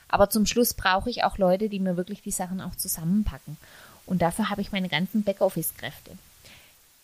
aber 0.07 0.29
zum 0.29 0.45
Schluss 0.45 0.73
brauche 0.73 1.09
ich 1.09 1.23
auch 1.23 1.37
Leute, 1.37 1.69
die 1.69 1.79
mir 1.79 1.97
wirklich 1.97 2.21
die 2.21 2.31
Sachen 2.31 2.61
auch 2.61 2.75
zusammenpacken. 2.75 3.57
Und 4.05 4.21
dafür 4.21 4.49
habe 4.49 4.61
ich 4.61 4.71
meine 4.71 4.89
ganzen 4.89 5.23
Backoffice-Kräfte. 5.23 6.11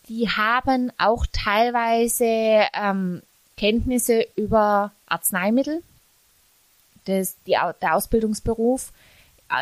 Die 0.08 0.28
haben 0.28 0.92
auch 0.98 1.26
teilweise 1.32 2.66
ähm, 2.74 3.22
Kenntnisse 3.56 4.26
über 4.36 4.92
Arzneimittel. 5.06 5.82
Das, 7.04 7.36
die, 7.46 7.56
der 7.82 7.94
Ausbildungsberuf 7.94 8.92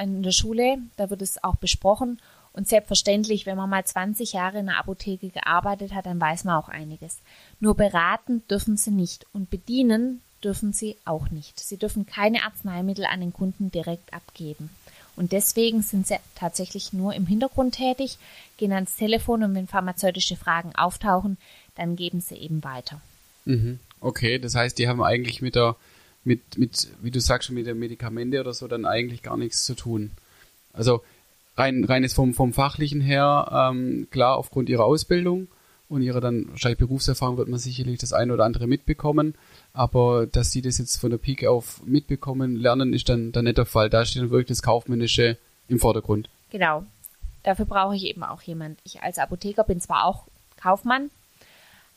in 0.02 0.22
der 0.22 0.32
Schule, 0.32 0.78
da 0.96 1.10
wird 1.10 1.22
es 1.22 1.42
auch 1.42 1.56
besprochen. 1.56 2.20
Und 2.52 2.66
selbstverständlich, 2.66 3.46
wenn 3.46 3.56
man 3.56 3.70
mal 3.70 3.84
20 3.84 4.32
Jahre 4.32 4.58
in 4.58 4.66
der 4.66 4.78
Apotheke 4.78 5.28
gearbeitet 5.28 5.94
hat, 5.94 6.06
dann 6.06 6.20
weiß 6.20 6.44
man 6.44 6.56
auch 6.56 6.68
einiges. 6.68 7.18
Nur 7.60 7.74
beraten 7.74 8.42
dürfen 8.48 8.76
sie 8.76 8.90
nicht 8.90 9.26
und 9.32 9.50
bedienen 9.50 10.22
dürfen 10.42 10.72
sie 10.72 10.96
auch 11.04 11.30
nicht. 11.30 11.58
Sie 11.60 11.76
dürfen 11.76 12.06
keine 12.06 12.44
Arzneimittel 12.44 13.04
an 13.04 13.20
den 13.20 13.32
Kunden 13.32 13.70
direkt 13.70 14.12
abgeben. 14.12 14.70
Und 15.18 15.32
deswegen 15.32 15.82
sind 15.82 16.06
sie 16.06 16.16
tatsächlich 16.36 16.92
nur 16.92 17.12
im 17.12 17.26
Hintergrund 17.26 17.74
tätig, 17.74 18.18
gehen 18.56 18.72
ans 18.72 18.94
Telefon 18.94 19.42
und 19.42 19.54
wenn 19.56 19.66
pharmazeutische 19.66 20.36
Fragen 20.36 20.70
auftauchen, 20.76 21.38
dann 21.74 21.96
geben 21.96 22.20
sie 22.20 22.36
eben 22.36 22.62
weiter. 22.62 23.00
Mhm. 23.44 23.80
Okay, 24.00 24.38
das 24.38 24.54
heißt, 24.54 24.78
die 24.78 24.86
haben 24.86 25.02
eigentlich 25.02 25.42
mit 25.42 25.56
der, 25.56 25.74
mit, 26.22 26.56
mit, 26.56 26.86
wie 27.02 27.10
du 27.10 27.20
sagst, 27.20 27.50
mit 27.50 27.66
der 27.66 27.74
Medikamente 27.74 28.38
oder 28.38 28.54
so 28.54 28.68
dann 28.68 28.86
eigentlich 28.86 29.22
gar 29.22 29.36
nichts 29.36 29.64
zu 29.64 29.74
tun. 29.74 30.12
Also 30.72 31.02
rein, 31.56 31.82
rein 31.82 32.04
jetzt 32.04 32.14
vom, 32.14 32.32
vom 32.32 32.52
Fachlichen 32.52 33.00
her, 33.00 33.70
ähm, 33.72 34.06
klar, 34.12 34.36
aufgrund 34.36 34.68
ihrer 34.68 34.84
Ausbildung 34.84 35.48
und 35.88 36.02
ihrer 36.02 36.20
dann 36.20 36.48
wahrscheinlich 36.50 36.78
Berufserfahrung 36.78 37.36
wird 37.38 37.48
man 37.48 37.58
sicherlich 37.58 37.98
das 37.98 38.12
eine 38.12 38.34
oder 38.34 38.44
andere 38.44 38.66
mitbekommen. 38.66 39.34
Aber 39.72 40.26
dass 40.26 40.50
die 40.50 40.62
das 40.62 40.78
jetzt 40.78 40.96
von 41.00 41.10
der 41.10 41.18
Pike 41.18 41.50
auf 41.50 41.82
mitbekommen, 41.84 42.56
lernen, 42.56 42.92
ist 42.92 43.08
dann, 43.08 43.32
dann 43.32 43.44
nicht 43.44 43.58
der 43.58 43.66
Fall. 43.66 43.88
Da 43.88 44.04
steht 44.04 44.22
dann 44.22 44.30
wirklich 44.30 44.48
das 44.48 44.62
Kaufmännische 44.62 45.38
im 45.68 45.78
Vordergrund. 45.78 46.28
Genau. 46.50 46.84
Dafür 47.42 47.64
brauche 47.64 47.96
ich 47.96 48.04
eben 48.04 48.22
auch 48.22 48.42
jemand. 48.42 48.78
Ich 48.84 49.02
als 49.02 49.18
Apotheker 49.18 49.64
bin 49.64 49.80
zwar 49.80 50.04
auch 50.04 50.26
Kaufmann, 50.60 51.10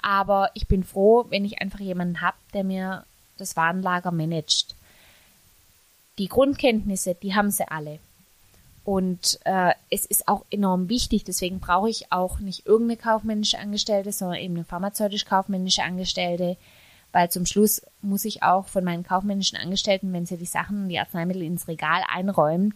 aber 0.01 0.51
ich 0.53 0.67
bin 0.67 0.83
froh, 0.83 1.25
wenn 1.29 1.45
ich 1.45 1.61
einfach 1.61 1.79
jemanden 1.79 2.21
habe, 2.21 2.37
der 2.53 2.63
mir 2.63 3.05
das 3.37 3.55
Warenlager 3.55 4.11
managt. 4.11 4.75
Die 6.17 6.27
Grundkenntnisse, 6.27 7.15
die 7.15 7.33
haben 7.33 7.51
sie 7.51 7.67
alle. 7.67 7.99
Und 8.83 9.39
äh, 9.45 9.73
es 9.91 10.05
ist 10.05 10.27
auch 10.27 10.43
enorm 10.49 10.89
wichtig, 10.89 11.23
deswegen 11.23 11.59
brauche 11.59 11.89
ich 11.89 12.11
auch 12.11 12.39
nicht 12.39 12.65
irgendeine 12.65 12.97
kaufmännische 12.97 13.59
Angestellte, 13.59 14.11
sondern 14.11 14.39
eben 14.39 14.55
eine 14.55 14.65
pharmazeutisch-kaufmännische 14.65 15.83
Angestellte, 15.83 16.57
weil 17.11 17.29
zum 17.29 17.45
Schluss 17.45 17.81
muss 18.01 18.25
ich 18.25 18.41
auch 18.41 18.67
von 18.67 18.83
meinen 18.83 19.03
kaufmännischen 19.03 19.57
Angestellten, 19.57 20.13
wenn 20.13 20.25
sie 20.25 20.37
die 20.37 20.45
Sachen, 20.45 20.89
die 20.89 20.97
Arzneimittel 20.97 21.43
ins 21.43 21.67
Regal 21.67 22.01
einräumen, 22.11 22.73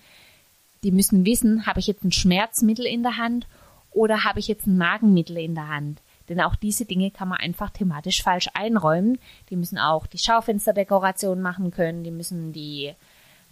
die 0.84 0.92
müssen 0.92 1.26
wissen, 1.26 1.66
habe 1.66 1.80
ich 1.80 1.88
jetzt 1.88 2.04
ein 2.04 2.12
Schmerzmittel 2.12 2.86
in 2.86 3.02
der 3.02 3.18
Hand 3.18 3.48
oder 3.90 4.24
habe 4.24 4.40
ich 4.40 4.48
jetzt 4.48 4.68
ein 4.68 4.78
Magenmittel 4.78 5.38
in 5.38 5.56
der 5.56 5.70
Hand. 5.70 6.02
Denn 6.30 6.42
auch 6.42 6.56
diese 6.56 6.86
Dinge 6.86 7.10
kann 7.12 7.28
man 7.28 7.40
einfach 7.40 7.72
thematisch 7.72 8.22
falsch 8.22 8.50
einräumen. 8.54 9.18
Die 9.50 9.56
müssen 9.56 9.78
auch 9.78 10.06
die 10.06 10.18
Schaufensterdekoration 10.18 11.42
machen 11.42 11.72
können, 11.72 12.04
die 12.04 12.12
müssen 12.12 12.52
die 12.52 12.94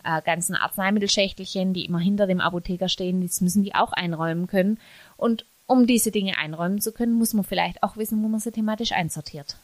äh, 0.04 0.22
ganzen 0.22 0.56
Arzneimittelschächtelchen, 0.56 1.74
die 1.74 1.86
immer 1.86 2.00
hinter 2.00 2.28
dem 2.28 2.42
Apotheker 2.42 2.90
stehen, 2.90 3.22
das 3.22 3.42
müssen 3.42 3.64
die 3.64 3.76
auch 3.76 3.94
einräumen 3.94 4.48
können. 4.48 4.80
Und 5.18 5.46
um 5.66 5.88
diese 5.88 6.12
Dinge 6.12 6.38
einräumen 6.38 6.82
zu 6.82 6.92
können, 6.92 7.14
muss 7.14 7.34
man 7.34 7.44
vielleicht 7.44 7.84
auch 7.84 7.98
wissen, 7.98 8.22
wo 8.24 8.28
man 8.28 8.40
sie 8.40 8.52
thematisch 8.52 8.92
einsortiert. 8.92 9.58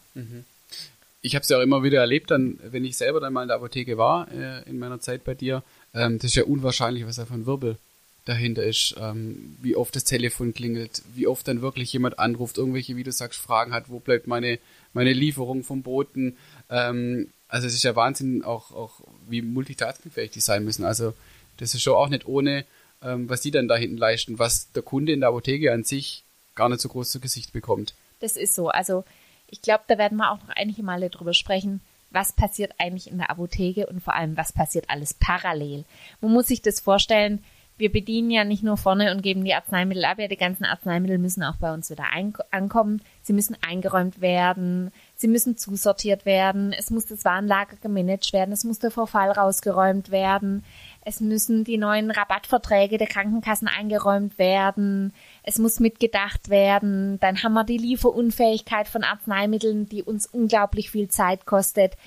ich 1.21 1.35
habe 1.35 1.43
es 1.43 1.49
ja 1.49 1.57
auch 1.57 1.61
immer 1.61 1.83
wieder 1.83 1.99
erlebt, 1.99 2.31
dann, 2.31 2.59
wenn 2.63 2.85
ich 2.85 2.97
selber 2.97 3.19
dann 3.19 3.33
mal 3.33 3.41
in 3.41 3.49
der 3.49 3.57
Apotheke 3.57 3.97
war, 3.97 4.31
äh, 4.31 4.67
in 4.69 4.79
meiner 4.79 4.99
Zeit 4.99 5.23
bei 5.23 5.33
dir, 5.33 5.63
ähm, 5.93 6.17
das 6.17 6.25
ist 6.25 6.35
ja 6.35 6.43
unwahrscheinlich, 6.43 7.05
was 7.05 7.17
da 7.17 7.25
für 7.25 7.33
ein 7.33 7.45
Wirbel 7.45 7.77
dahinter 8.25 8.63
ist, 8.63 8.95
ähm, 8.99 9.57
wie 9.61 9.75
oft 9.75 9.95
das 9.95 10.03
Telefon 10.03 10.53
klingelt, 10.53 11.01
wie 11.15 11.27
oft 11.27 11.47
dann 11.47 11.61
wirklich 11.61 11.91
jemand 11.91 12.19
anruft, 12.19 12.57
irgendwelche, 12.57 12.95
wie 12.95 13.03
du 13.03 13.11
sagst, 13.11 13.39
Fragen 13.39 13.73
hat, 13.73 13.89
wo 13.89 13.99
bleibt 13.99 14.27
meine, 14.27 14.59
meine 14.93 15.13
Lieferung 15.13 15.63
vom 15.63 15.81
Boten. 15.81 16.37
Ähm, 16.69 17.29
also 17.47 17.67
es 17.67 17.73
ist 17.73 17.83
ja 17.83 17.95
Wahnsinn, 17.95 18.43
auch, 18.43 18.71
auch 18.71 19.01
wie 19.29 19.41
multitaskingfähig 19.41 20.31
die 20.31 20.39
sein 20.39 20.63
müssen. 20.63 20.85
Also 20.85 21.13
das 21.57 21.73
ist 21.73 21.81
schon 21.81 21.95
auch 21.95 22.09
nicht 22.09 22.27
ohne, 22.27 22.65
ähm, 23.03 23.29
was 23.29 23.41
die 23.41 23.51
dann 23.51 23.67
da 23.67 23.75
hinten 23.75 23.97
leisten, 23.97 24.39
was 24.39 24.71
der 24.71 24.83
Kunde 24.83 25.11
in 25.11 25.21
der 25.21 25.29
Apotheke 25.29 25.71
an 25.71 25.83
sich 25.83 26.23
gar 26.55 26.69
nicht 26.69 26.81
so 26.81 26.89
groß 26.89 27.09
zu 27.09 27.19
Gesicht 27.19 27.53
bekommt. 27.53 27.93
Das 28.19 28.35
ist 28.35 28.55
so. 28.55 28.69
Also 28.69 29.03
ich 29.47 29.61
glaube, 29.61 29.83
da 29.87 29.97
werden 29.97 30.17
wir 30.17 30.31
auch 30.31 30.41
noch 30.41 30.49
einige 30.55 30.83
Male 30.83 31.09
drüber 31.09 31.33
sprechen, 31.33 31.81
was 32.11 32.33
passiert 32.33 32.73
eigentlich 32.77 33.09
in 33.09 33.17
der 33.17 33.29
Apotheke 33.29 33.87
und 33.87 34.01
vor 34.01 34.15
allem, 34.15 34.35
was 34.35 34.51
passiert 34.51 34.89
alles 34.89 35.13
parallel. 35.13 35.85
Man 36.21 36.33
muss 36.33 36.47
sich 36.47 36.61
das 36.61 36.79
vorstellen, 36.79 37.43
wir 37.77 37.91
bedienen 37.91 38.29
ja 38.29 38.43
nicht 38.43 38.61
nur 38.61 38.75
vorne 38.75 39.11
und 39.11 39.21
geben 39.21 39.45
die 39.45 39.53
Arzneimittel 39.53 40.03
ab, 40.03 40.19
ja, 40.19 40.27
die 40.27 40.35
ganzen 40.35 40.65
Arzneimittel 40.65 41.17
müssen 41.17 41.43
auch 41.43 41.55
bei 41.55 41.73
uns 41.73 41.89
wieder 41.89 42.07
ankommen. 42.51 43.01
Sie 43.23 43.31
müssen 43.31 43.55
eingeräumt 43.61 44.19
werden, 44.19 44.91
sie 45.19 45.27
müssen 45.27 45.57
zusortiert 45.57 46.25
werden, 46.25 46.71
es 46.71 46.89
muss 46.91 47.05
das 47.05 47.25
Warenlager 47.25 47.75
gemanagt 47.81 48.31
werden, 48.31 48.53
es 48.53 48.63
muss 48.63 48.79
der 48.79 48.89
Verfall 48.89 49.31
rausgeräumt 49.31 50.11
werden, 50.11 50.63
es 51.03 51.19
müssen 51.19 51.65
die 51.65 51.77
neuen 51.77 52.09
Rabattverträge 52.09 52.97
der 52.97 53.07
Krankenkassen 53.07 53.67
eingeräumt 53.67 54.39
werden, 54.39 55.13
es 55.43 55.59
muss 55.59 55.81
mitgedacht 55.81 56.49
werden, 56.49 57.19
dann 57.19 57.43
haben 57.43 57.53
wir 57.53 57.65
die 57.65 57.77
Lieferunfähigkeit 57.77 58.87
von 58.87 59.03
Arzneimitteln, 59.03 59.89
die 59.89 60.03
uns 60.03 60.25
unglaublich 60.25 60.89
viel 60.89 61.09
Zeit 61.09 61.45
kostet 61.45 61.97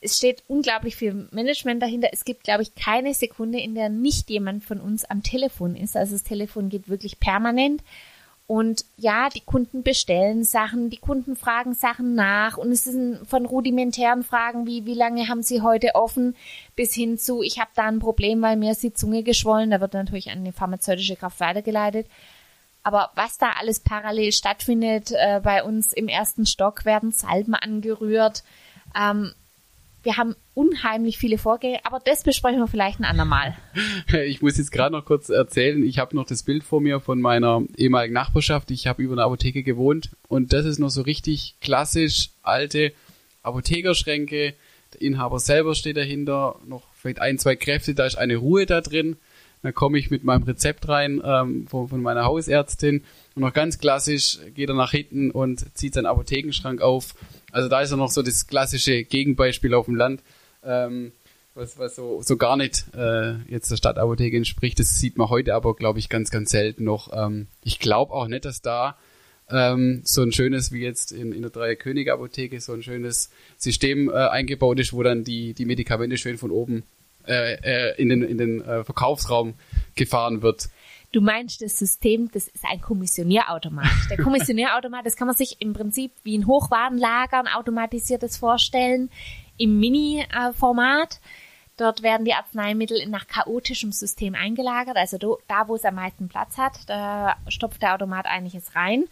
es 0.00 0.16
steht 0.16 0.44
unglaublich 0.46 0.94
viel 0.94 1.28
Management 1.32 1.82
dahinter. 1.82 2.10
Es 2.12 2.24
gibt, 2.24 2.44
glaube 2.44 2.62
ich, 2.62 2.76
keine 2.76 3.14
Sekunde, 3.14 3.58
in 3.58 3.74
der 3.74 3.88
nicht 3.88 4.30
jemand 4.30 4.62
von 4.62 4.80
uns 4.80 5.04
am 5.04 5.24
Telefon 5.24 5.74
ist. 5.74 5.96
Also 5.96 6.12
das 6.12 6.22
Telefon 6.22 6.68
geht 6.68 6.88
wirklich 6.88 7.18
permanent. 7.18 7.82
Und 8.48 8.86
ja, 8.96 9.28
die 9.28 9.42
Kunden 9.42 9.82
bestellen 9.82 10.42
Sachen, 10.42 10.88
die 10.88 10.96
Kunden 10.96 11.36
fragen 11.36 11.74
Sachen 11.74 12.14
nach 12.14 12.56
und 12.56 12.72
es 12.72 12.84
sind 12.84 13.28
von 13.28 13.44
rudimentären 13.44 14.22
Fragen 14.22 14.66
wie, 14.66 14.86
wie 14.86 14.94
lange 14.94 15.28
haben 15.28 15.42
Sie 15.42 15.60
heute 15.60 15.94
offen, 15.94 16.34
bis 16.74 16.94
hin 16.94 17.18
zu, 17.18 17.42
ich 17.42 17.58
habe 17.58 17.68
da 17.74 17.82
ein 17.82 17.98
Problem, 17.98 18.40
weil 18.40 18.56
mir 18.56 18.72
ist 18.72 18.82
die 18.82 18.94
Zunge 18.94 19.22
geschwollen. 19.22 19.70
Da 19.70 19.82
wird 19.82 19.92
natürlich 19.92 20.32
die 20.34 20.52
pharmazeutische 20.52 21.16
Kraft 21.16 21.40
weitergeleitet. 21.40 22.06
Aber 22.82 23.10
was 23.16 23.36
da 23.36 23.52
alles 23.60 23.80
parallel 23.80 24.32
stattfindet, 24.32 25.12
äh, 25.12 25.42
bei 25.44 25.62
uns 25.62 25.92
im 25.92 26.08
ersten 26.08 26.46
Stock 26.46 26.86
werden 26.86 27.12
Salben 27.12 27.54
angerührt. 27.54 28.44
Ähm, 28.98 29.34
wir 30.02 30.16
haben 30.16 30.34
unheimlich 30.54 31.18
viele 31.18 31.38
Vorgänge, 31.38 31.78
aber 31.84 32.00
das 32.04 32.22
besprechen 32.22 32.60
wir 32.60 32.68
vielleicht 32.68 33.00
ein 33.00 33.04
andermal. 33.04 33.56
Ich 34.26 34.42
muss 34.42 34.58
jetzt 34.58 34.72
gerade 34.72 34.92
noch 34.92 35.04
kurz 35.04 35.28
erzählen, 35.28 35.82
ich 35.82 35.98
habe 35.98 36.16
noch 36.16 36.26
das 36.26 36.42
Bild 36.42 36.64
vor 36.64 36.80
mir 36.80 37.00
von 37.00 37.20
meiner 37.20 37.62
ehemaligen 37.76 38.14
Nachbarschaft. 38.14 38.70
Ich 38.70 38.86
habe 38.86 39.02
über 39.02 39.14
eine 39.14 39.24
Apotheke 39.24 39.62
gewohnt 39.62 40.10
und 40.28 40.52
das 40.52 40.64
ist 40.66 40.78
noch 40.78 40.90
so 40.90 41.02
richtig 41.02 41.56
klassisch 41.60 42.30
alte 42.42 42.92
Apothekerschränke. 43.42 44.54
Der 44.94 45.02
Inhaber 45.02 45.38
selber 45.38 45.74
steht 45.74 45.96
dahinter, 45.96 46.56
noch 46.66 46.82
vielleicht 46.94 47.20
ein, 47.20 47.38
zwei 47.38 47.56
Kräfte, 47.56 47.94
da 47.94 48.06
ist 48.06 48.16
eine 48.16 48.36
Ruhe 48.36 48.66
da 48.66 48.80
drin. 48.80 49.16
Dann 49.62 49.74
komme 49.74 49.98
ich 49.98 50.10
mit 50.10 50.24
meinem 50.24 50.44
Rezept 50.44 50.88
rein 50.88 51.20
ähm, 51.24 51.66
von, 51.66 51.88
von 51.88 52.00
meiner 52.00 52.24
Hausärztin 52.24 53.04
und 53.34 53.42
noch 53.42 53.52
ganz 53.52 53.78
klassisch 53.78 54.38
geht 54.54 54.68
er 54.68 54.74
nach 54.74 54.92
hinten 54.92 55.30
und 55.30 55.76
zieht 55.76 55.94
seinen 55.94 56.06
Apothekenschrank 56.06 56.80
auf. 56.80 57.14
Also 57.50 57.68
da 57.68 57.80
ist 57.80 57.90
er 57.90 57.96
noch 57.96 58.10
so 58.10 58.22
das 58.22 58.46
klassische 58.46 59.04
Gegenbeispiel 59.04 59.74
auf 59.74 59.86
dem 59.86 59.96
Land. 59.96 60.22
Ähm, 60.64 61.12
was, 61.58 61.78
was 61.78 61.96
so, 61.96 62.22
so 62.22 62.36
gar 62.36 62.56
nicht 62.56 62.84
äh, 62.94 63.34
jetzt 63.48 63.70
der 63.70 63.76
Stadtapotheke 63.76 64.36
entspricht. 64.36 64.78
Das 64.78 64.94
sieht 64.96 65.18
man 65.18 65.28
heute 65.28 65.54
aber, 65.54 65.74
glaube 65.74 65.98
ich, 65.98 66.08
ganz, 66.08 66.30
ganz 66.30 66.50
selten 66.50 66.84
noch. 66.84 67.10
Ähm, 67.12 67.48
ich 67.64 67.80
glaube 67.80 68.12
auch 68.12 68.28
nicht, 68.28 68.44
dass 68.44 68.62
da 68.62 68.96
ähm, 69.50 70.02
so 70.04 70.22
ein 70.22 70.32
schönes, 70.32 70.72
wie 70.72 70.82
jetzt 70.82 71.12
in, 71.12 71.32
in 71.32 71.42
der 71.42 71.50
Dreier 71.50 71.76
König 71.76 72.10
Apotheke, 72.10 72.60
so 72.60 72.72
ein 72.72 72.82
schönes 72.82 73.30
System 73.56 74.08
äh, 74.08 74.12
eingebaut 74.12 74.78
ist, 74.78 74.92
wo 74.92 75.02
dann 75.02 75.24
die, 75.24 75.54
die 75.54 75.64
Medikamente 75.64 76.16
schön 76.16 76.38
von 76.38 76.50
oben 76.50 76.84
äh, 77.26 77.54
äh, 77.54 77.94
in 78.00 78.08
den, 78.08 78.22
in 78.22 78.38
den 78.38 78.60
äh, 78.62 78.84
Verkaufsraum 78.84 79.54
gefahren 79.94 80.42
wird. 80.42 80.68
Du 81.12 81.20
meinst 81.22 81.62
das 81.62 81.78
System, 81.78 82.30
das 82.32 82.48
ist 82.48 82.64
ein 82.64 82.80
Kommissionierautomat. 82.80 83.90
Der 84.10 84.18
Kommissionierautomat, 84.18 85.06
das 85.06 85.16
kann 85.16 85.26
man 85.26 85.36
sich 85.36 85.60
im 85.60 85.72
Prinzip 85.72 86.12
wie 86.22 86.36
ein 86.36 86.46
Hochwarenlagern 86.46 87.48
automatisiertes 87.48 88.36
vorstellen 88.36 89.10
im 89.56 89.80
Mini-Format. 89.80 91.20
Dort 91.78 92.02
werden 92.02 92.24
die 92.24 92.34
Arzneimittel 92.34 93.06
nach 93.08 93.26
chaotischem 93.26 93.92
System 93.92 94.34
eingelagert. 94.34 94.96
Also 94.96 95.16
da, 95.46 95.68
wo 95.68 95.76
es 95.76 95.84
am 95.84 95.94
meisten 95.94 96.28
Platz 96.28 96.58
hat, 96.58 96.72
da 96.88 97.36
stopft 97.46 97.82
der 97.82 97.94
Automat 97.94 98.26
einiges 98.26 98.74
rein. 98.74 99.04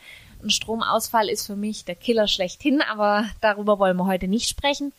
Ein 0.43 0.51
Stromausfall 0.51 1.29
ist 1.29 1.47
für 1.47 1.57
mich 1.57 1.85
der 1.85 1.95
Killer 1.95 2.29
schlechthin, 2.29 2.83
aber 2.83 3.27
darüber 3.41 3.79
wollen 3.79 3.97
wir 3.97 4.07
heute 4.07 4.29
nicht 4.29 4.49
sprechen. 4.49 4.93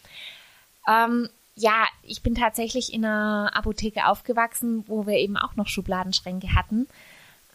Ähm, 0.88 1.30
ja, 1.58 1.88
ich 2.04 2.22
bin 2.22 2.36
tatsächlich 2.36 2.94
in 2.94 3.04
einer 3.04 3.50
Apotheke 3.54 4.06
aufgewachsen, 4.06 4.84
wo 4.88 5.08
wir 5.08 5.16
eben 5.16 5.38
auch 5.38 5.56
noch 5.56 5.68
Schubladenschränke 5.68 6.54
hatten. 6.54 6.88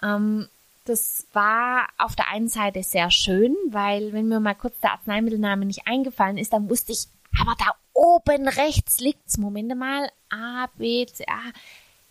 Ähm, 0.03 0.49
das 0.85 1.29
war 1.33 1.87
auf 1.99 2.17
der 2.17 2.29
einen 2.29 2.49
Seite 2.49 2.83
sehr 2.83 3.13
schön, 3.13 3.57
weil 3.71 4.13
wenn 4.13 4.27
mir 4.27 4.41
mal 4.41 4.57
kurz 4.57 4.77
der 4.81 4.91
Arzneimittelname 4.91 5.65
nicht 5.65 5.87
eingefallen 5.87 6.37
ist, 6.37 6.53
dann 6.53 6.69
wusste 6.69 6.91
ich, 6.91 7.05
aber 7.41 7.55
da 7.57 7.77
oben 7.93 8.49
rechts 8.49 8.99
liegt's. 8.99 9.39
Moment 9.39 9.77
mal. 9.79 10.11
A, 10.31 10.67
B, 10.77 11.07
C, 11.07 11.25
A. 11.29 11.53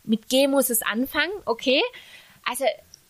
Mit 0.05 0.29
G 0.29 0.47
muss 0.47 0.69
es 0.69 0.83
anfangen, 0.83 1.33
okay. 1.45 1.81
Also, 2.49 2.63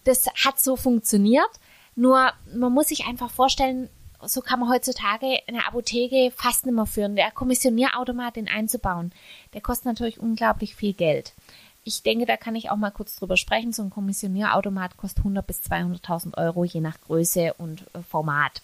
das 0.05 0.25
hat 0.43 0.59
so 0.59 0.75
funktioniert. 0.75 1.51
Nur, 1.95 2.33
man 2.55 2.73
muss 2.73 2.87
sich 2.87 3.05
einfach 3.05 3.29
vorstellen, 3.29 3.89
so 4.25 4.41
kann 4.41 4.59
man 4.59 4.69
heutzutage 4.69 5.39
eine 5.47 5.67
Apotheke 5.67 6.31
fast 6.35 6.65
nicht 6.65 6.75
mehr 6.75 6.85
führen. 6.85 7.15
Der 7.15 7.31
Kommissionierautomat, 7.31 8.35
den 8.35 8.47
einzubauen, 8.47 9.11
der 9.53 9.61
kostet 9.61 9.85
natürlich 9.85 10.19
unglaublich 10.19 10.75
viel 10.75 10.93
Geld. 10.93 11.33
Ich 11.83 12.03
denke, 12.03 12.25
da 12.25 12.37
kann 12.37 12.55
ich 12.55 12.69
auch 12.69 12.77
mal 12.77 12.91
kurz 12.91 13.15
drüber 13.15 13.37
sprechen. 13.37 13.73
So 13.73 13.81
ein 13.81 13.89
Kommissionierautomat 13.89 14.97
kostet 14.97 15.19
100 15.19 15.45
bis 15.45 15.61
200.000 15.61 16.37
Euro, 16.37 16.63
je 16.63 16.79
nach 16.79 16.99
Größe 17.01 17.53
und 17.57 17.81
äh, 17.93 18.01
Format. 18.07 18.61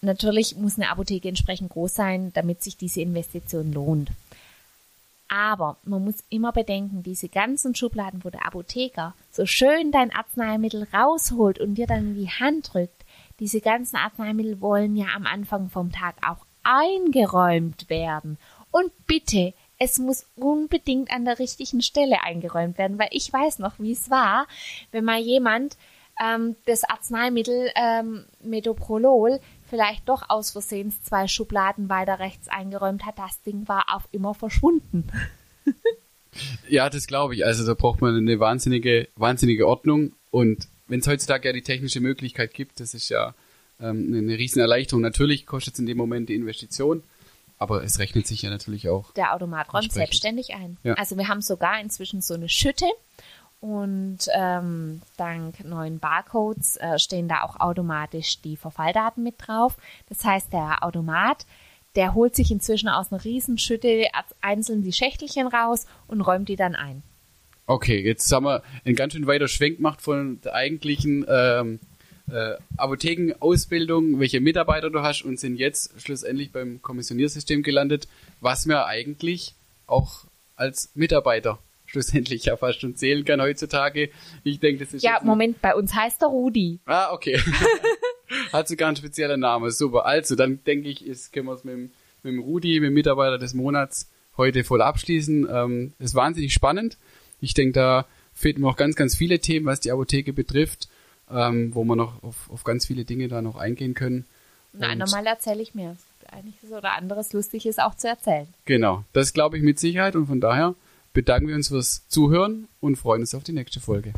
Natürlich 0.00 0.56
muss 0.56 0.76
eine 0.76 0.90
Apotheke 0.90 1.28
entsprechend 1.28 1.70
groß 1.70 1.94
sein, 1.94 2.32
damit 2.32 2.62
sich 2.62 2.76
diese 2.76 3.00
Investition 3.00 3.72
lohnt. 3.72 4.10
Aber 5.28 5.76
man 5.84 6.04
muss 6.04 6.24
immer 6.30 6.52
bedenken, 6.52 7.02
diese 7.02 7.28
ganzen 7.28 7.74
Schubladen, 7.74 8.24
wo 8.24 8.30
der 8.30 8.46
Apotheker 8.46 9.14
so 9.30 9.44
schön 9.44 9.92
dein 9.92 10.12
Arzneimittel 10.14 10.86
rausholt 10.94 11.58
und 11.58 11.74
dir 11.74 11.86
dann 11.86 11.98
in 11.98 12.14
die 12.14 12.30
Hand 12.30 12.72
drückt, 12.72 12.97
diese 13.40 13.60
ganzen 13.60 13.96
Arzneimittel 13.96 14.60
wollen 14.60 14.96
ja 14.96 15.06
am 15.14 15.26
Anfang 15.26 15.68
vom 15.70 15.92
Tag 15.92 16.16
auch 16.26 16.44
eingeräumt 16.62 17.88
werden. 17.88 18.38
Und 18.70 18.92
bitte, 19.06 19.54
es 19.78 19.98
muss 19.98 20.26
unbedingt 20.36 21.10
an 21.10 21.24
der 21.24 21.38
richtigen 21.38 21.82
Stelle 21.82 22.22
eingeräumt 22.24 22.78
werden, 22.78 22.98
weil 22.98 23.08
ich 23.12 23.32
weiß 23.32 23.60
noch, 23.60 23.78
wie 23.78 23.92
es 23.92 24.10
war, 24.10 24.46
wenn 24.90 25.04
mal 25.04 25.20
jemand 25.20 25.76
ähm, 26.22 26.56
das 26.66 26.84
Arzneimittel 26.84 27.70
ähm, 27.76 28.24
Metoprolol 28.42 29.40
vielleicht 29.68 30.08
doch 30.08 30.28
aus 30.28 30.50
Versehen 30.50 30.92
zwei 31.02 31.28
Schubladen 31.28 31.88
weiter 31.88 32.18
rechts 32.18 32.48
eingeräumt 32.48 33.04
hat. 33.06 33.18
Das 33.18 33.42
Ding 33.42 33.68
war 33.68 33.86
auf 33.94 34.08
immer 34.10 34.34
verschwunden. 34.34 35.08
ja, 36.68 36.90
das 36.90 37.06
glaube 37.06 37.34
ich. 37.34 37.44
Also 37.44 37.66
da 37.66 37.74
braucht 37.74 38.00
man 38.00 38.16
eine 38.16 38.40
wahnsinnige, 38.40 39.08
wahnsinnige 39.14 39.66
Ordnung. 39.66 40.12
Und 40.30 40.68
wenn 40.88 41.00
es 41.00 41.06
heutzutage 41.06 41.48
ja 41.48 41.52
die 41.52 41.62
technische 41.62 42.00
Möglichkeit 42.00 42.54
gibt, 42.54 42.80
das 42.80 42.94
ist 42.94 43.08
ja 43.08 43.34
ähm, 43.80 44.12
eine 44.12 44.38
riesen 44.38 44.60
Erleichterung. 44.60 45.02
Natürlich 45.02 45.46
kostet 45.46 45.74
es 45.74 45.80
in 45.80 45.86
dem 45.86 45.96
Moment 45.96 46.28
die 46.28 46.34
Investition. 46.34 47.02
Aber 47.60 47.82
es 47.82 47.98
rechnet 47.98 48.24
sich 48.24 48.42
ja 48.42 48.50
natürlich 48.50 48.88
auch. 48.88 49.10
Der 49.14 49.34
Automat 49.34 49.74
räumt 49.74 49.92
selbstständig 49.92 50.54
ein. 50.54 50.76
Ja. 50.84 50.94
Also 50.94 51.16
wir 51.16 51.26
haben 51.26 51.42
sogar 51.42 51.80
inzwischen 51.80 52.20
so 52.20 52.34
eine 52.34 52.48
Schütte, 52.48 52.86
und 53.60 54.18
ähm, 54.34 55.02
dank 55.16 55.64
neuen 55.64 55.98
Barcodes 55.98 56.76
äh, 56.76 56.98
stehen 56.98 57.28
da 57.28 57.42
auch 57.42 57.58
automatisch 57.58 58.40
die 58.40 58.56
Verfalldaten 58.56 59.24
mit 59.24 59.34
drauf. 59.38 59.76
Das 60.08 60.24
heißt, 60.24 60.52
der 60.52 60.84
Automat, 60.84 61.44
der 61.96 62.14
holt 62.14 62.36
sich 62.36 62.52
inzwischen 62.52 62.88
aus 62.88 63.10
einer 63.10 63.24
Riesenschütte 63.24 64.04
einzeln 64.40 64.82
die 64.82 64.92
Schächtelchen 64.92 65.48
raus 65.48 65.86
und 66.06 66.20
räumt 66.20 66.48
die 66.48 66.56
dann 66.56 66.76
ein. 66.76 67.02
Okay, 67.68 68.00
jetzt 68.00 68.32
haben 68.32 68.46
wir 68.46 68.62
einen 68.86 68.96
ganz 68.96 69.12
schön 69.12 69.26
weiter 69.26 69.46
Schwenk 69.46 69.76
gemacht 69.76 70.00
von 70.00 70.40
der 70.40 70.54
eigentlichen 70.54 71.26
ähm, 71.28 71.80
äh, 72.32 72.54
Apothekenausbildung, 72.78 74.18
welche 74.20 74.40
Mitarbeiter 74.40 74.88
du 74.88 75.02
hast 75.02 75.22
und 75.22 75.38
sind 75.38 75.56
jetzt 75.56 76.00
schlussendlich 76.00 76.50
beim 76.50 76.80
Kommissioniersystem 76.80 77.62
gelandet, 77.62 78.08
was 78.40 78.66
wir 78.66 78.86
eigentlich 78.86 79.54
auch 79.86 80.24
als 80.56 80.92
Mitarbeiter 80.94 81.58
schlussendlich 81.84 82.46
ja 82.46 82.56
fast 82.56 82.80
schon 82.80 82.96
zählen 82.96 83.26
kann 83.26 83.38
heutzutage. 83.42 84.08
Ich 84.44 84.60
denke, 84.60 84.86
das 84.86 84.94
ist. 84.94 85.02
Ja, 85.02 85.20
Moment, 85.22 85.60
bei 85.60 85.74
uns 85.74 85.94
heißt 85.94 86.22
er 86.22 86.28
Rudi. 86.28 86.80
Ah, 86.86 87.12
okay. 87.12 87.38
Hat 88.52 88.66
sogar 88.66 88.88
einen 88.88 88.96
speziellen 88.96 89.40
Namen. 89.40 89.70
Super. 89.70 90.06
Also, 90.06 90.36
dann 90.36 90.64
denke 90.64 90.88
ich, 90.88 91.04
ist, 91.04 91.34
können 91.34 91.46
wir 91.46 91.52
es 91.52 91.64
mit, 91.64 91.74
dem, 91.74 91.90
mit 92.22 92.32
dem 92.32 92.40
Rudi, 92.40 92.80
mit 92.80 92.88
dem 92.88 92.94
Mitarbeiter 92.94 93.36
des 93.36 93.52
Monats, 93.52 94.08
heute 94.38 94.64
voll 94.64 94.80
abschließen. 94.80 95.46
Ähm, 95.50 95.92
ist 95.98 96.14
wahnsinnig 96.14 96.54
spannend. 96.54 96.96
Ich 97.40 97.54
denke, 97.54 97.72
da 97.72 98.06
fehlen 98.32 98.60
noch 98.60 98.76
ganz, 98.76 98.94
ganz 98.96 99.16
viele 99.16 99.40
Themen, 99.40 99.66
was 99.66 99.80
die 99.80 99.90
Apotheke 99.90 100.32
betrifft, 100.32 100.88
ähm, 101.30 101.74
wo 101.74 101.84
wir 101.84 101.96
noch 101.96 102.22
auf, 102.22 102.50
auf 102.50 102.64
ganz 102.64 102.86
viele 102.86 103.04
Dinge 103.04 103.28
da 103.28 103.42
noch 103.42 103.56
eingehen 103.56 103.94
können. 103.94 104.26
Nein, 104.72 104.98
normal 104.98 105.26
erzähle 105.26 105.62
ich 105.62 105.74
mir. 105.74 105.96
Einiges 106.30 106.70
oder 106.70 106.92
anderes 106.92 107.32
Lustiges 107.32 107.78
auch 107.78 107.94
zu 107.94 108.06
erzählen. 108.06 108.48
Genau, 108.66 109.04
das 109.12 109.32
glaube 109.32 109.56
ich 109.56 109.62
mit 109.62 109.80
Sicherheit 109.80 110.14
und 110.14 110.26
von 110.26 110.40
daher 110.40 110.74
bedanken 111.14 111.48
wir 111.48 111.54
uns 111.54 111.68
fürs 111.68 112.06
Zuhören 112.08 112.68
und 112.80 112.96
freuen 112.96 113.22
uns 113.22 113.34
auf 113.34 113.44
die 113.44 113.52
nächste 113.52 113.80
Folge. 113.80 114.12